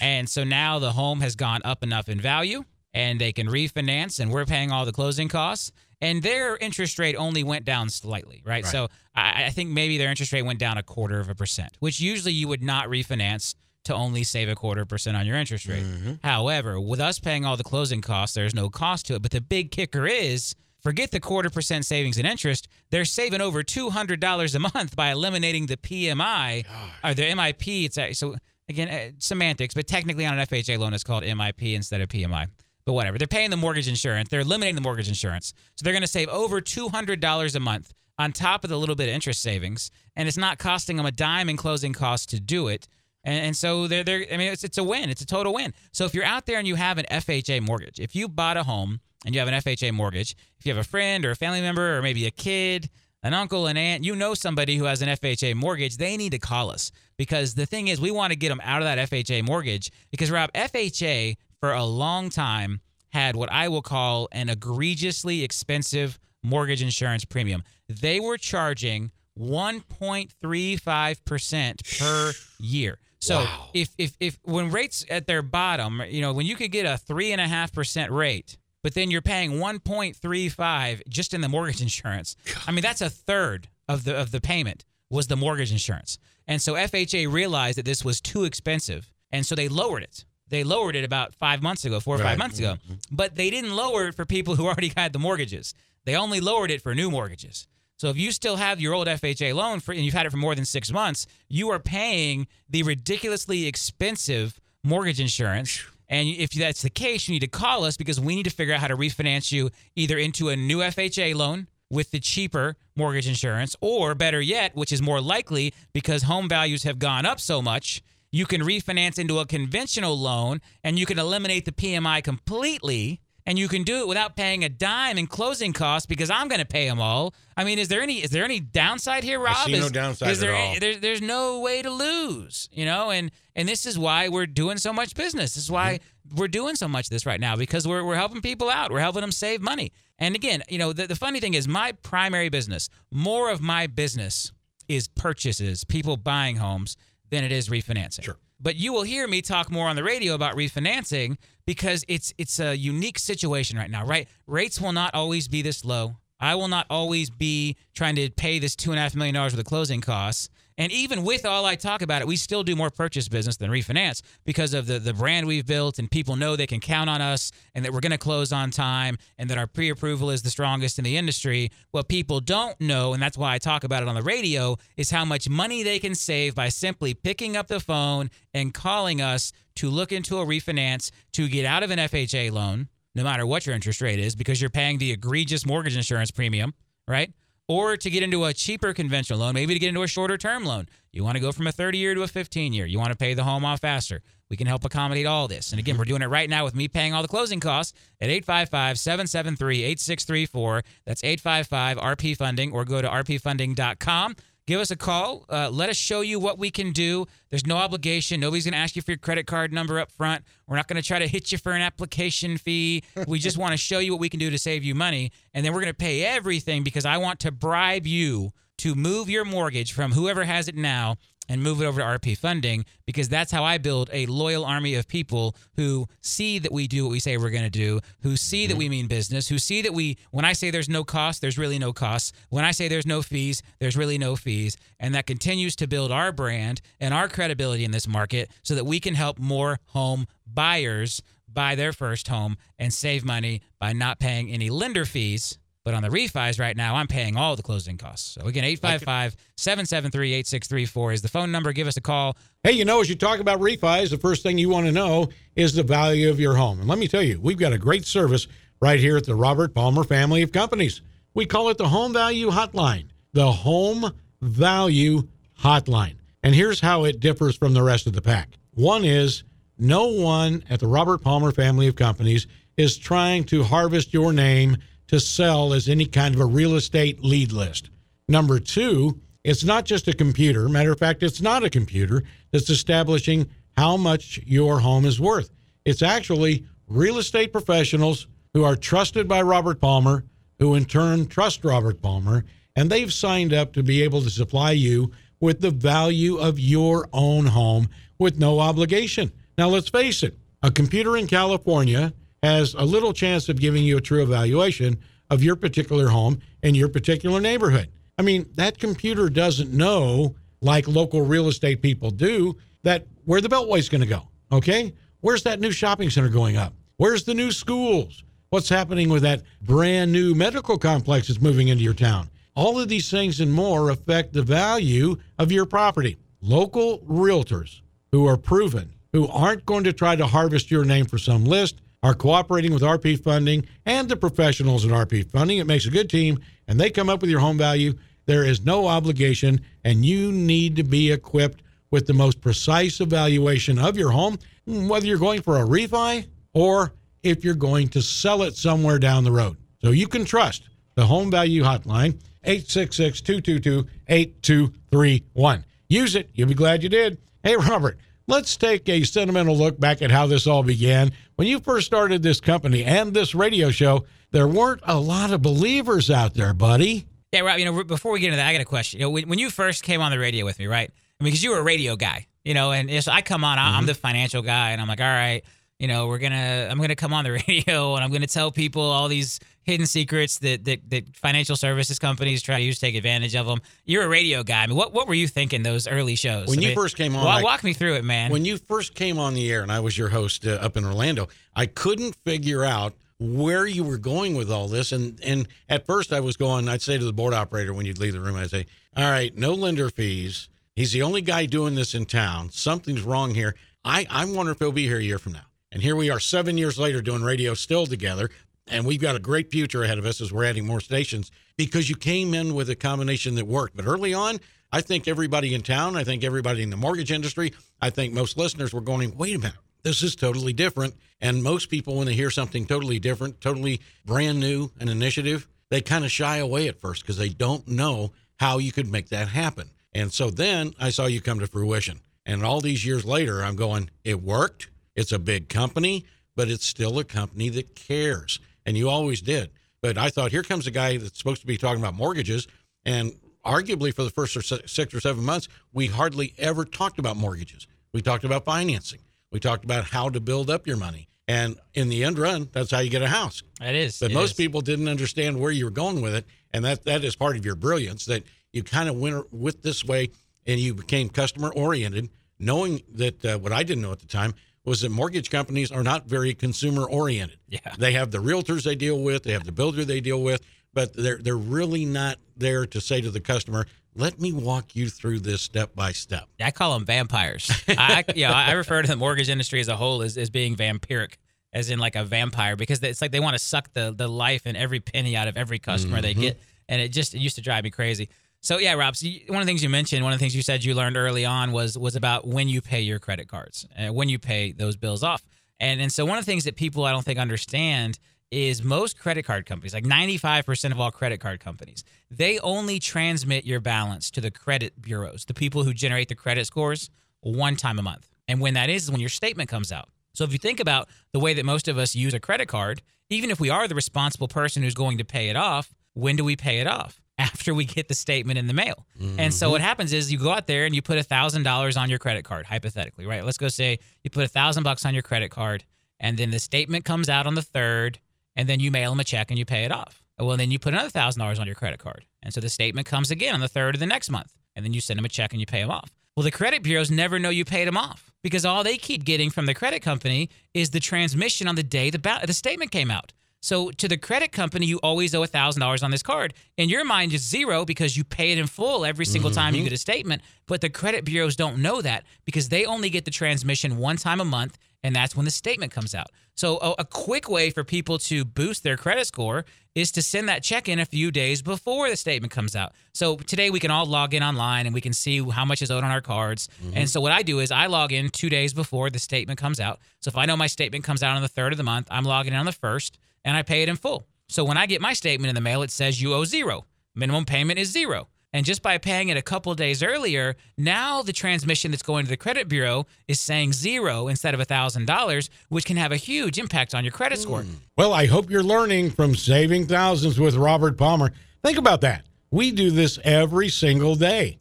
[0.01, 2.63] And so now the home has gone up enough in value
[2.93, 5.71] and they can refinance and we're paying all the closing costs.
[6.01, 8.63] And their interest rate only went down slightly, right?
[8.63, 8.65] Right.
[8.65, 11.71] So I, I think maybe their interest rate went down a quarter of a percent,
[11.79, 13.53] which usually you would not refinance
[13.83, 15.83] to only save a quarter percent on your interest rate.
[16.23, 19.21] However, with us paying all the closing costs, there's no cost to it.
[19.21, 22.67] But the big kicker is forget the quarter percent savings in interest.
[22.89, 26.65] They're saving over $200 a month by eliminating the PMI
[27.03, 27.85] or the MIP.
[27.85, 28.35] It's a, so
[28.67, 32.47] again, uh, semantics, but technically on an FHA loan, it's called MIP instead of PMI.
[32.85, 33.17] But whatever.
[33.17, 34.29] They're paying the mortgage insurance.
[34.29, 35.53] They're eliminating the mortgage insurance.
[35.75, 39.09] So they're going to save over $200 a month on top of the little bit
[39.09, 39.91] of interest savings.
[40.15, 42.87] And it's not costing them a dime in closing costs to do it.
[43.23, 45.09] And, and so they're, they're, I mean, it's, it's a win.
[45.09, 45.73] It's a total win.
[45.91, 48.63] So if you're out there and you have an FHA mortgage, if you bought a
[48.63, 51.61] home and you have an FHA mortgage, if you have a friend or a family
[51.61, 52.89] member or maybe a kid,
[53.21, 56.39] an uncle, an aunt, you know somebody who has an FHA mortgage, they need to
[56.39, 59.45] call us because the thing is, we want to get them out of that FHA
[59.45, 65.43] mortgage because, Rob, FHA for a long time had what I will call an egregiously
[65.43, 67.63] expensive mortgage insurance premium.
[67.89, 72.99] They were charging 1.35% per year.
[73.19, 73.69] So Wow.
[73.73, 76.97] if, if if when rates at their bottom, you know, when you could get a
[76.97, 81.81] three and a half percent rate, but then you're paying 1.35 just in the mortgage
[81.81, 82.35] insurance.
[82.67, 86.17] I mean, that's a third of the of the payment was the mortgage insurance.
[86.47, 90.25] And so FHA realized that this was too expensive, and so they lowered it.
[90.47, 92.25] They lowered it about five months ago, four or Right.
[92.29, 92.75] five months ago.
[92.83, 92.93] Mm-hmm.
[93.11, 95.73] But they didn't lower it for people who already had the mortgages.
[96.05, 97.67] They only lowered it for new mortgages.
[97.97, 100.37] So if you still have your old FHA loan for, and you've had it for
[100.37, 105.83] more than six months, you are paying the ridiculously expensive mortgage insurance.
[106.09, 108.73] And if that's the case, you need to call us because we need to figure
[108.73, 113.27] out how to refinance you either into a new FHA loan with the cheaper mortgage
[113.27, 117.61] insurance, or better yet, which is more likely because home values have gone up so
[117.61, 123.21] much, you can refinance into a conventional loan and you can eliminate the PMI completely
[123.49, 126.59] and you can do it without paying a dime in closing costs because I'm going
[126.61, 127.33] to pay them all.
[127.57, 129.65] I mean, is there any is there any downside here, Rob?
[129.65, 130.75] see no downside is there at all.
[130.79, 134.77] there's there's no way to lose, you know, and and this is why we're doing
[134.77, 135.55] so much business.
[135.55, 136.37] This is why Mm-hmm.
[136.37, 138.91] we're doing so much of this right now because we're we're helping people out.
[138.91, 139.91] We're helping them save money.
[140.19, 143.87] And again, you know, the, the funny thing is my primary business, more of my
[143.87, 144.51] business
[144.87, 146.97] is purchases, people buying homes
[147.31, 148.23] than it is refinancing.
[148.25, 148.37] Sure.
[148.59, 151.37] But you will hear me talk more on the radio about refinancing
[151.69, 154.27] because it's it's a unique situation right now, right?
[154.47, 156.15] Rates will not always be this low.
[156.39, 159.53] I will not always be trying to pay this two and a half million dollars
[159.53, 160.49] worth of closing costs.
[160.79, 163.69] And even with all I talk about it, we still do more purchase business than
[163.69, 167.21] refinance because of the, the brand we've built and people know they can count on
[167.21, 170.41] us and that we're going to close on time and that our pre approval is
[170.41, 171.69] the strongest in the industry.
[171.91, 175.11] What people don't know, and that's why I talk about it on the radio, is
[175.11, 179.51] how much money they can save by simply picking up the phone and calling us
[179.75, 183.65] to look into a refinance to get out of an FHA loan, no matter what
[183.65, 186.73] your interest rate is, because you're paying the egregious mortgage insurance premium,
[187.05, 187.33] right?
[187.69, 190.65] Or to get into a cheaper conventional loan, maybe to get into a shorter term
[190.65, 190.87] loan.
[191.11, 192.87] You want to go from a 30 year to a 15 year.
[192.87, 194.21] You want to pay the home off faster.
[194.49, 195.71] We can help accommodate all this.
[195.71, 195.99] And again, mm-hmm.
[195.99, 199.83] we're doing it right now with me paying all the closing costs at 855 773
[199.83, 200.83] 8634.
[201.05, 204.35] That's 855 RP Funding or go to rpfunding.com.
[204.69, 205.45] Give us a call.
[205.49, 207.25] Uh, let us show you what we can do.
[207.49, 208.39] There's no obligation.
[208.39, 210.45] Nobody's going to ask you for your credit card number up front.
[210.67, 213.01] We're not going to try to hit you for an application fee.
[213.25, 215.31] We just want to show you what we can do to save you money.
[215.55, 219.27] And then we're going to pay everything because I want to bribe you to move
[219.27, 221.17] your mortgage from whoever has it now
[221.49, 224.95] and move it over to RP funding because that's how I build a loyal army
[224.95, 228.37] of people who see that we do what we say we're going to do, who
[228.37, 228.79] see that mm-hmm.
[228.79, 231.79] we mean business, who see that we, when I say there's no cost, there's really
[231.79, 232.31] no costs.
[232.49, 234.77] When I say there's no fees, there's really no fees.
[234.99, 238.85] And that continues to build our brand and our credibility in this market so that
[238.85, 241.21] we can help more home buyers
[241.51, 245.57] buy their first home and save money by not paying any lender fees.
[245.89, 248.35] But on the refis right now, I'm paying all the closing costs.
[248.35, 251.73] So again, 855 773 8634 is the phone number.
[251.73, 252.37] Give us a call.
[252.63, 255.29] Hey, you know, as you talk about refis, the first thing you want to know
[255.55, 256.79] is the value of your home.
[256.79, 258.47] And let me tell you, we've got a great service
[258.79, 261.01] right here at the Robert Palmer family of companies.
[261.33, 263.07] We call it the Home Value Hotline.
[263.33, 265.23] The Home Value
[265.59, 266.17] Hotline.
[266.43, 268.49] And here's how it differs from the rest of the pack.
[268.75, 269.43] One is
[269.79, 272.45] no one at the Robert Palmer family of companies
[272.77, 274.77] is trying to harvest your name
[275.09, 277.89] to sell as any kind of a real estate lead list.
[278.27, 280.69] Number two, it's not just a computer.
[280.69, 285.49] Matter of fact, it's not a computer that's establishing how much your home is worth.
[285.83, 290.25] It's actually real estate professionals who are trusted by Robert Palmer,
[290.59, 292.45] who in turn trust Robert Palmer,
[292.75, 297.07] and they've signed up to be able to supply you with the value of your
[297.13, 297.89] own home
[298.19, 299.31] with no obligation.
[299.57, 302.13] Now, let's face it, a computer in California
[302.43, 304.97] has a little chance of giving you a true evaluation
[305.29, 307.89] of your particular home in your particular neighborhood.
[308.17, 313.49] I mean, that computer doesn't know, like local real estate people do, that where the
[313.49, 314.27] Beltway is going to go.
[314.51, 314.93] Okay?
[315.21, 316.73] Where's that new shopping center going up?
[316.97, 318.23] Where's the new schools?
[318.49, 322.29] What's happening with that brand new medical complex that's moving into your town?
[322.55, 326.17] All of these things and more affect the value of your property.
[326.41, 327.81] Local realtors
[328.11, 331.81] who are proven, who aren't going to try to harvest your name for some list,
[332.01, 335.57] are cooperating with RP Funding and the professionals at RP Funding.
[335.57, 337.93] It makes a good team, and they come up with your home value.
[338.25, 343.79] There is no obligation, and you need to be equipped with the most precise evaluation
[343.79, 346.93] of your home, whether you're going for a refi or
[347.23, 349.57] if you're going to sell it somewhere down the road.
[349.81, 355.65] So you can trust the Home Value Hotline, 866 222 8231.
[355.87, 356.29] Use it.
[356.33, 357.17] You'll be glad you did.
[357.43, 357.97] Hey, Robert,
[358.29, 361.11] let's take a sentimental look back at how this all began.
[361.35, 365.41] When you first started this company and this radio show, there weren't a lot of
[365.41, 367.07] believers out there, buddy.
[367.33, 368.99] Yeah, Rob, you know, before we get into that, I got a question.
[368.99, 370.89] You know, when, you first came on the radio with me, right?
[370.89, 373.59] I mean, because you were a radio guy, you know, and so I come on,
[373.59, 373.85] I'm mm-hmm.
[373.87, 375.43] the financial guy, and I'm like, all right,
[375.79, 378.81] you know, we're gonna, I'm gonna come on the radio, and I'm gonna tell people
[378.81, 382.95] all these hidden secrets that that, that financial services companies try to use to take
[382.95, 383.61] advantage of them.
[383.85, 384.63] You're a radio guy.
[384.63, 386.47] I mean, what what were you thinking those early shows?
[386.49, 388.29] When I you mean, first came on, wa- like- walk me through it, man.
[388.31, 390.83] When you first came on the air and I was your host uh, up in
[390.85, 394.91] Orlando, I couldn't figure out where you were going with all this.
[394.91, 397.99] And and at first I was going, I'd say to the board operator when you'd
[397.99, 398.65] leave the room, I'd say,
[398.97, 400.49] All right, no lender fees.
[400.75, 402.49] He's the only guy doing this in town.
[402.51, 403.55] Something's wrong here.
[403.83, 405.41] I, I wonder if he'll be here a year from now.
[405.71, 408.29] And here we are seven years later doing radio still together.
[408.67, 411.89] And we've got a great future ahead of us as we're adding more stations because
[411.89, 413.75] you came in with a combination that worked.
[413.75, 414.39] But early on,
[414.71, 418.37] I think everybody in town, I think everybody in the mortgage industry, I think most
[418.37, 420.95] listeners were going, wait a minute, this is totally different.
[421.21, 425.81] And most people, when they hear something totally different, totally brand new, an initiative, they
[425.81, 429.29] kind of shy away at first because they don't know how you could make that
[429.29, 429.71] happen.
[429.93, 431.99] And so then I saw you come to fruition.
[432.25, 434.69] And all these years later, I'm going, it worked.
[434.99, 436.03] It's a big company,
[436.35, 438.39] but it's still a company that cares.
[438.65, 439.49] And you always did.
[439.81, 442.49] But I thought, here comes a guy that's supposed to be talking about mortgages.
[442.83, 443.13] And
[443.45, 447.65] arguably for the first or six or seven months, we hardly ever talked about mortgages.
[447.93, 448.99] We talked about financing.
[449.31, 451.07] We talked about how to build up your money.
[451.29, 453.41] And in the end run, that's how you get a house.
[453.61, 453.99] That is.
[453.99, 454.37] But most is.
[454.37, 456.25] people didn't understand where you were going with it.
[456.53, 459.85] And that, that is part of your brilliance that you kind of went with this
[459.85, 460.09] way
[460.45, 464.33] and you became customer oriented, knowing that uh, what I didn't know at the time
[464.65, 467.39] was that mortgage companies are not very consumer oriented.
[467.47, 467.59] Yeah.
[467.77, 470.41] They have the realtors they deal with, they have the builder they deal with,
[470.73, 474.89] but they're they're really not there to say to the customer, "Let me walk you
[474.89, 477.51] through this step by step." I call them vampires.
[477.67, 480.55] I, you know, I refer to the mortgage industry as a whole as, as being
[480.55, 481.15] vampiric,
[481.53, 484.43] as in like a vampire, because it's like they want to suck the the life
[484.45, 486.03] and every penny out of every customer mm-hmm.
[486.03, 488.09] they get, and it just it used to drive me crazy.
[488.41, 490.41] So yeah, Rob, so one of the things you mentioned, one of the things you
[490.41, 493.91] said you learned early on was was about when you pay your credit cards, uh,
[493.93, 495.23] when you pay those bills off,
[495.59, 497.99] and and so one of the things that people I don't think understand
[498.31, 503.45] is most credit card companies, like 95% of all credit card companies, they only transmit
[503.45, 506.89] your balance to the credit bureaus, the people who generate the credit scores,
[507.21, 508.07] one time a month.
[508.27, 509.89] And when that is, is when your statement comes out.
[510.13, 512.81] So if you think about the way that most of us use a credit card,
[513.09, 516.23] even if we are the responsible person who's going to pay it off, when do
[516.23, 517.01] we pay it off?
[517.33, 518.85] After we get the statement in the mail.
[519.17, 521.89] And so what happens is you go out there and you put a $1,000 on
[521.89, 523.23] your credit card, hypothetically, right?
[523.23, 525.63] Let's go say you put a 1000 bucks on your credit card
[525.99, 527.97] and then the statement comes out on the 3rd
[528.35, 530.03] and then you mail them a check and you pay it off.
[530.17, 532.85] Well, then you put another thousand dollars on your credit card, and so the statement
[532.87, 535.09] comes again on the third of the next month, and then you send them a
[535.09, 535.89] check and you pay them off.
[536.17, 539.29] Well, the credit bureaus never know you paid them off because all they keep getting
[539.29, 542.91] from the credit company is the transmission on the day the ba- the statement came
[542.91, 543.13] out.
[543.41, 546.33] So to the credit company, you always owe thousand dollars on this card.
[546.57, 549.59] In your mind, it's zero because you pay it in full every single time you
[549.59, 549.69] mm-hmm.
[549.69, 550.21] get a statement.
[550.45, 554.19] But the credit bureaus don't know that because they only get the transmission one time
[554.19, 556.07] a month, and that's when the statement comes out.
[556.35, 560.29] So a, a quick way for people to boost their credit score is to send
[560.29, 562.73] that check in a few days before the statement comes out.
[562.93, 565.69] So today we can all log in online and we can see how much is
[565.69, 566.47] owed on our cards.
[566.61, 566.85] And mm-hmm.
[566.85, 569.79] so what I do is I log in two days before the statement comes out.
[570.01, 572.05] So if I know my statement comes out on the third of the month, I'm
[572.05, 574.07] logging in on the first and I pay it in full.
[574.27, 576.65] So when I get my statement in the mail, it says you owe zero.
[576.95, 578.07] Minimum payment is zero.
[578.31, 582.09] And just by paying it a couple days earlier, now the transmission that's going to
[582.09, 586.75] the credit bureau is saying zero instead of $1,000, which can have a huge impact
[586.75, 587.41] on your credit score.
[587.41, 587.53] Hmm.
[587.75, 591.11] Well, I hope you're learning from saving thousands with Robert Palmer.
[591.43, 592.05] Think about that.
[592.29, 594.37] We do this every single day.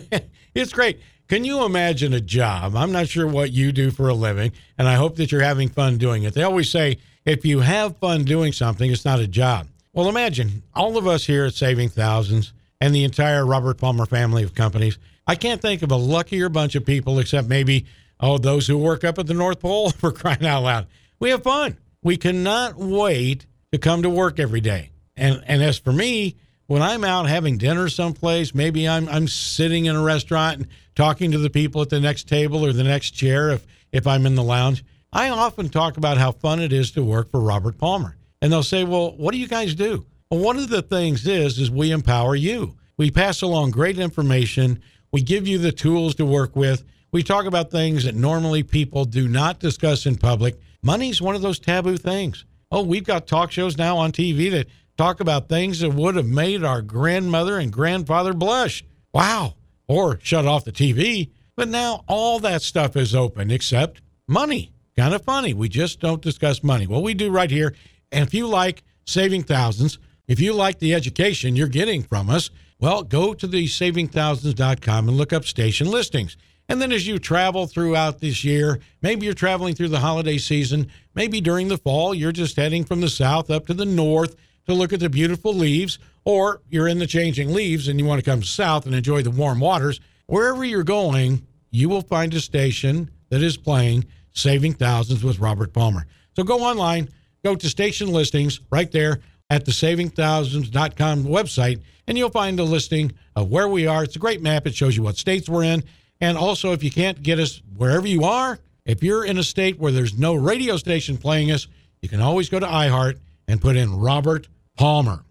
[0.54, 0.98] it's great.
[1.28, 2.74] Can you imagine a job?
[2.74, 5.68] I'm not sure what you do for a living, and I hope that you're having
[5.68, 6.34] fun doing it.
[6.34, 9.68] They always say if you have fun doing something, it's not a job.
[9.92, 14.42] Well, imagine all of us here at Saving Thousands and the entire Robert Palmer family
[14.42, 14.98] of companies.
[15.26, 17.86] I can't think of a luckier bunch of people except maybe,
[18.20, 20.86] oh, those who work up at the North Pole for crying out loud.
[21.18, 21.76] We have fun.
[22.02, 24.90] We cannot wait to come to work every day.
[25.16, 26.36] And and as for me,
[26.68, 31.32] when I'm out having dinner someplace, maybe I'm I'm sitting in a restaurant and talking
[31.32, 34.34] to the people at the next table or the next chair if if I'm in
[34.34, 38.16] the lounge, I often talk about how fun it is to work for Robert Palmer.
[38.42, 41.58] And they'll say, "Well, what do you guys do?" Well, one of the things is
[41.58, 42.76] is we empower you.
[42.96, 44.80] We pass along great information.
[45.10, 46.84] We give you the tools to work with.
[47.10, 50.60] We talk about things that normally people do not discuss in public.
[50.82, 52.44] Money's one of those taboo things.
[52.70, 56.26] Oh, we've got talk shows now on TV that talk about things that would have
[56.26, 58.84] made our grandmother and grandfather blush.
[59.14, 59.54] Wow.
[59.86, 61.30] Or shut off the TV.
[61.56, 64.72] But now all that stuff is open except money.
[64.98, 65.54] Kind of funny.
[65.54, 66.88] We just don't discuss money.
[66.88, 67.72] Well, we do right here.
[68.10, 69.96] And if you like saving thousands,
[70.26, 75.16] if you like the education you're getting from us, well, go to the savingthousands.com and
[75.16, 76.36] look up station listings.
[76.68, 80.88] And then as you travel throughout this year, maybe you're traveling through the holiday season,
[81.14, 84.34] maybe during the fall, you're just heading from the south up to the north
[84.66, 88.18] to look at the beautiful leaves, or you're in the changing leaves and you want
[88.18, 90.00] to come south and enjoy the warm waters.
[90.26, 94.04] Wherever you're going, you will find a station that is playing
[94.38, 96.06] Saving Thousands with Robert Palmer.
[96.36, 97.08] So go online,
[97.44, 99.20] go to station listings right there
[99.50, 104.04] at the savingthousands.com website, and you'll find a listing of where we are.
[104.04, 104.66] It's a great map.
[104.66, 105.82] It shows you what states we're in.
[106.20, 108.58] And also, if you can't get us wherever you are,
[108.88, 111.68] If you're in a state where there's no radio station playing us,
[112.00, 115.24] you can always go to iHeart and put in Robert Palmer.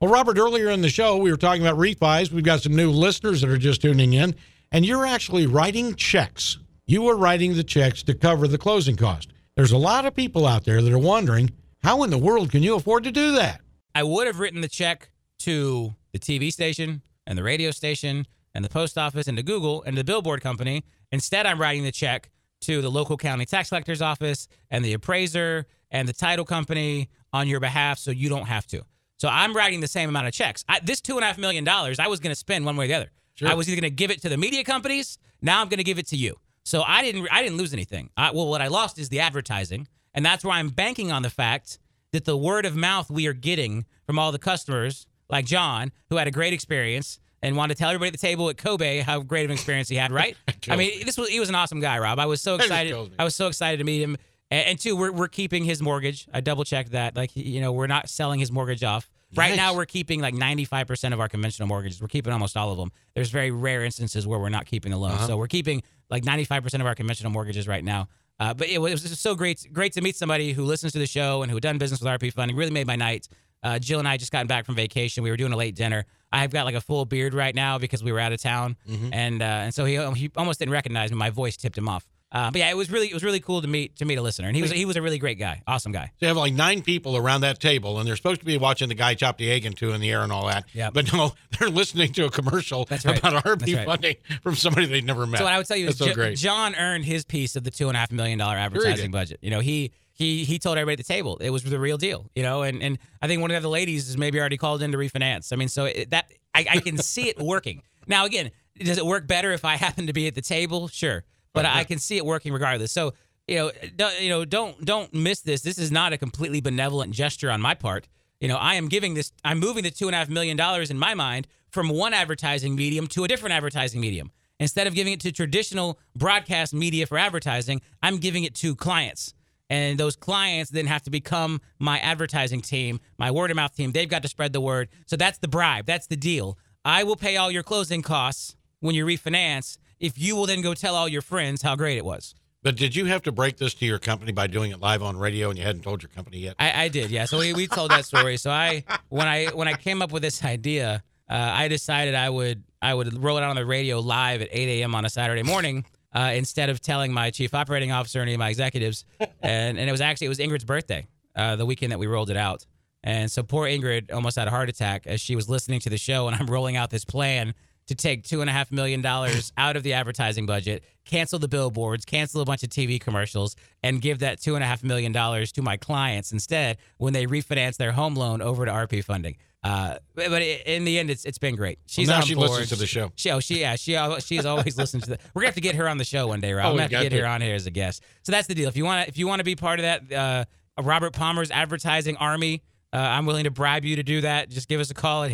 [0.00, 2.30] Well, Robert, earlier in the show, we were talking about refis.
[2.30, 4.36] We've got some new listeners that are just tuning in,
[4.70, 6.58] and you're actually writing checks.
[6.86, 9.32] You are writing the checks to cover the closing cost.
[9.56, 11.50] There's a lot of people out there that are wondering
[11.82, 13.60] how in the world can you afford to do that?
[13.94, 15.10] I would have written the check
[15.40, 19.82] to the TV station and the radio station and the post office and to Google
[19.84, 20.84] and the billboard company.
[21.12, 22.30] Instead, I'm writing the check
[22.62, 27.46] to the local county tax collector's office and the appraiser and the title company on
[27.46, 28.82] your behalf so you don't have to.
[29.18, 30.64] So I'm writing the same amount of checks.
[30.68, 32.86] I, this two and a half million dollars, I was going to spend one way
[32.86, 33.10] or the other.
[33.34, 33.48] Sure.
[33.48, 35.18] I was either going to give it to the media companies.
[35.40, 36.36] Now I'm going to give it to you.
[36.64, 37.28] So I didn't.
[37.30, 38.10] I didn't lose anything.
[38.16, 41.30] I, well, what I lost is the advertising, and that's where I'm banking on the
[41.30, 41.78] fact
[42.12, 46.16] that the word of mouth we are getting from all the customers, like John, who
[46.16, 49.20] had a great experience and wanted to tell everybody at the table at Kobe how
[49.20, 50.12] great of an experience he had.
[50.22, 50.36] Right?
[50.68, 52.18] I mean, this was he was an awesome guy, Rob.
[52.18, 52.94] I was so excited.
[53.18, 54.16] I was so excited to meet him.
[54.50, 56.28] And, and two, we're we're keeping his mortgage.
[56.32, 57.16] I double checked that.
[57.16, 59.10] Like you know, we're not selling his mortgage off.
[59.34, 59.56] Right Nice.
[59.56, 62.02] now, we're keeping like 95% of our conventional mortgages.
[62.02, 62.92] We're keeping almost all of them.
[63.14, 65.12] There's very rare instances where we're not keeping the loan.
[65.12, 65.26] Uh-huh.
[65.26, 65.82] So we're keeping
[66.12, 68.06] like 95% of our conventional mortgages right now.
[68.38, 70.92] Uh, but it was, it was just so great, great to meet somebody who listens
[70.92, 72.56] to the show and who had done business with RP Funding.
[72.56, 73.28] Really made my night.
[73.62, 75.22] Uh, Jill and I just gotten back from vacation.
[75.22, 76.04] We were doing a late dinner.
[76.32, 78.76] I've got like a full beard right now because we were out of town,
[79.12, 81.16] and uh, and so he he almost didn't recognize me.
[81.16, 82.04] My voice tipped him off.
[82.32, 84.22] Uh, but yeah, it was really it was really cool to meet to meet a
[84.22, 86.10] listener, and he was he was a really great guy, awesome guy.
[86.18, 88.94] They have like nine people around that table, and they're supposed to be watching the
[88.94, 90.64] guy chop the egg in two in the air and all that.
[90.72, 90.94] Yep.
[90.94, 93.18] But no, they're listening to a commercial That's right.
[93.18, 93.86] about RP That's right.
[93.86, 95.38] funding from somebody they've never met.
[95.38, 96.38] So what I would tell you is so great.
[96.38, 99.38] John earned his piece of the two and a half million dollar advertising budget.
[99.42, 102.30] You know, he he he told everybody at the table it was the real deal.
[102.34, 104.82] You know, and and I think one of the other ladies is maybe already called
[104.82, 105.52] in to refinance.
[105.52, 107.82] I mean, so it, that I, I can see it working.
[108.06, 110.88] Now again, does it work better if I happen to be at the table?
[110.88, 112.92] Sure, but I can see it working regardless.
[112.92, 113.14] So
[113.48, 115.62] you know, don't, you know, don't don't miss this.
[115.62, 118.08] This is not a completely benevolent gesture on my part.
[118.40, 119.32] You know, I am giving this.
[119.44, 122.74] I'm moving the two and a half million dollars in my mind from one advertising
[122.74, 124.30] medium to a different advertising medium.
[124.60, 129.34] Instead of giving it to traditional broadcast media for advertising, I'm giving it to clients.
[129.68, 133.92] And those clients then have to become my advertising team, my word of mouth team.
[133.92, 134.88] They've got to spread the word.
[135.06, 135.86] So that's the bribe.
[135.86, 136.58] That's the deal.
[136.84, 140.74] I will pay all your closing costs when you refinance if you will then go
[140.74, 142.34] tell all your friends how great it was.
[142.62, 145.16] But did you have to break this to your company by doing it live on
[145.16, 146.56] radio and you hadn't told your company yet?
[146.58, 147.24] I, I did, yeah.
[147.24, 148.36] So we, we told that story.
[148.36, 152.28] So I when I when I came up with this idea, uh, I decided I
[152.30, 154.94] would I would roll it out on the radio live at 8 a.m.
[154.94, 155.84] on a Saturday morning
[156.14, 159.04] uh, instead of telling my chief operating officer or any of my executives.
[159.40, 162.30] And and it was actually it was Ingrid's birthday, uh, the weekend that we rolled
[162.30, 162.64] it out.
[163.02, 165.98] And so poor Ingrid almost had a heart attack as she was listening to the
[165.98, 167.54] show, and I'm rolling out this plan
[167.86, 171.48] to take two and a half million dollars out of the advertising budget, cancel the
[171.48, 175.12] billboards, cancel a bunch of TV commercials, and give that two and a half million
[175.12, 179.36] dollars to my clients instead when they refinance their home loan over to RP funding.
[179.64, 181.78] Uh, but in the end, it's it's been great.
[181.86, 182.50] She's now on she board.
[182.50, 183.12] listens to the show.
[183.14, 185.18] She, oh, she, yeah, she, she's always listened to the.
[185.34, 186.66] We're gonna have to get her on the show one day, Rob.
[186.66, 187.22] Oh, we gonna have to get to.
[187.22, 188.02] her on here as a guest.
[188.24, 188.68] So that's the deal.
[188.68, 191.52] If you want to, if you want to be part of that, uh, Robert Palmer's
[191.52, 194.50] advertising army, uh, I'm willing to bribe you to do that.
[194.50, 195.30] Just give us a call at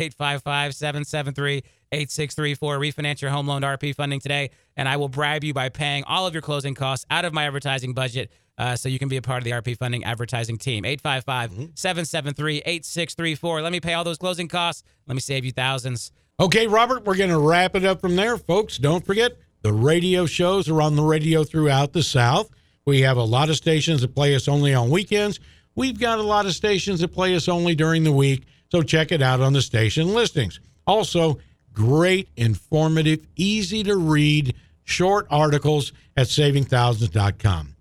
[1.93, 2.57] 855-773-8634.
[2.59, 6.03] Refinance your home loan to RP funding today, and I will bribe you by paying
[6.05, 8.31] all of your closing costs out of my advertising budget.
[8.57, 10.83] Uh, so you can be a part of the RP funding advertising team.
[10.83, 13.63] 855-773-8634.
[13.63, 14.83] Let me pay all those closing costs.
[15.07, 16.11] Let me save you thousands.
[16.41, 18.77] Okay, Robert, we're going to wrap it up from there, folks.
[18.77, 22.49] Don't forget the radio shows are on the radio throughout the South.
[22.85, 25.39] We have a lot of stations that play us only on weekends.
[25.75, 29.11] We've got a lot of stations that play us only during the week, so check
[29.11, 30.59] it out on the station listings.
[30.87, 31.39] Also,
[31.79, 34.53] great, informative, easy to read,
[34.83, 37.73] short articles at savingthousands.com.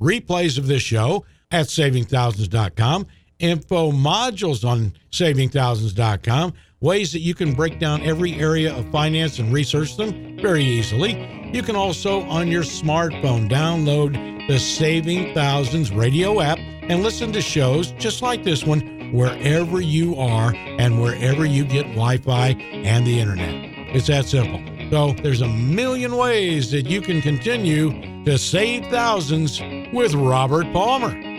[0.00, 3.06] Replays of this show at savingthousands.com,
[3.40, 9.52] info modules on savingthousands.com, ways that you can break down every area of finance and
[9.52, 11.50] research them very easily.
[11.52, 17.42] You can also, on your smartphone, download the Saving Thousands radio app and listen to
[17.42, 23.06] shows just like this one wherever you are and wherever you get Wi Fi and
[23.06, 23.54] the internet.
[23.94, 24.60] It's that simple.
[24.90, 29.60] So there's a million ways that you can continue to save thousands
[29.92, 31.31] with Robert Palmer.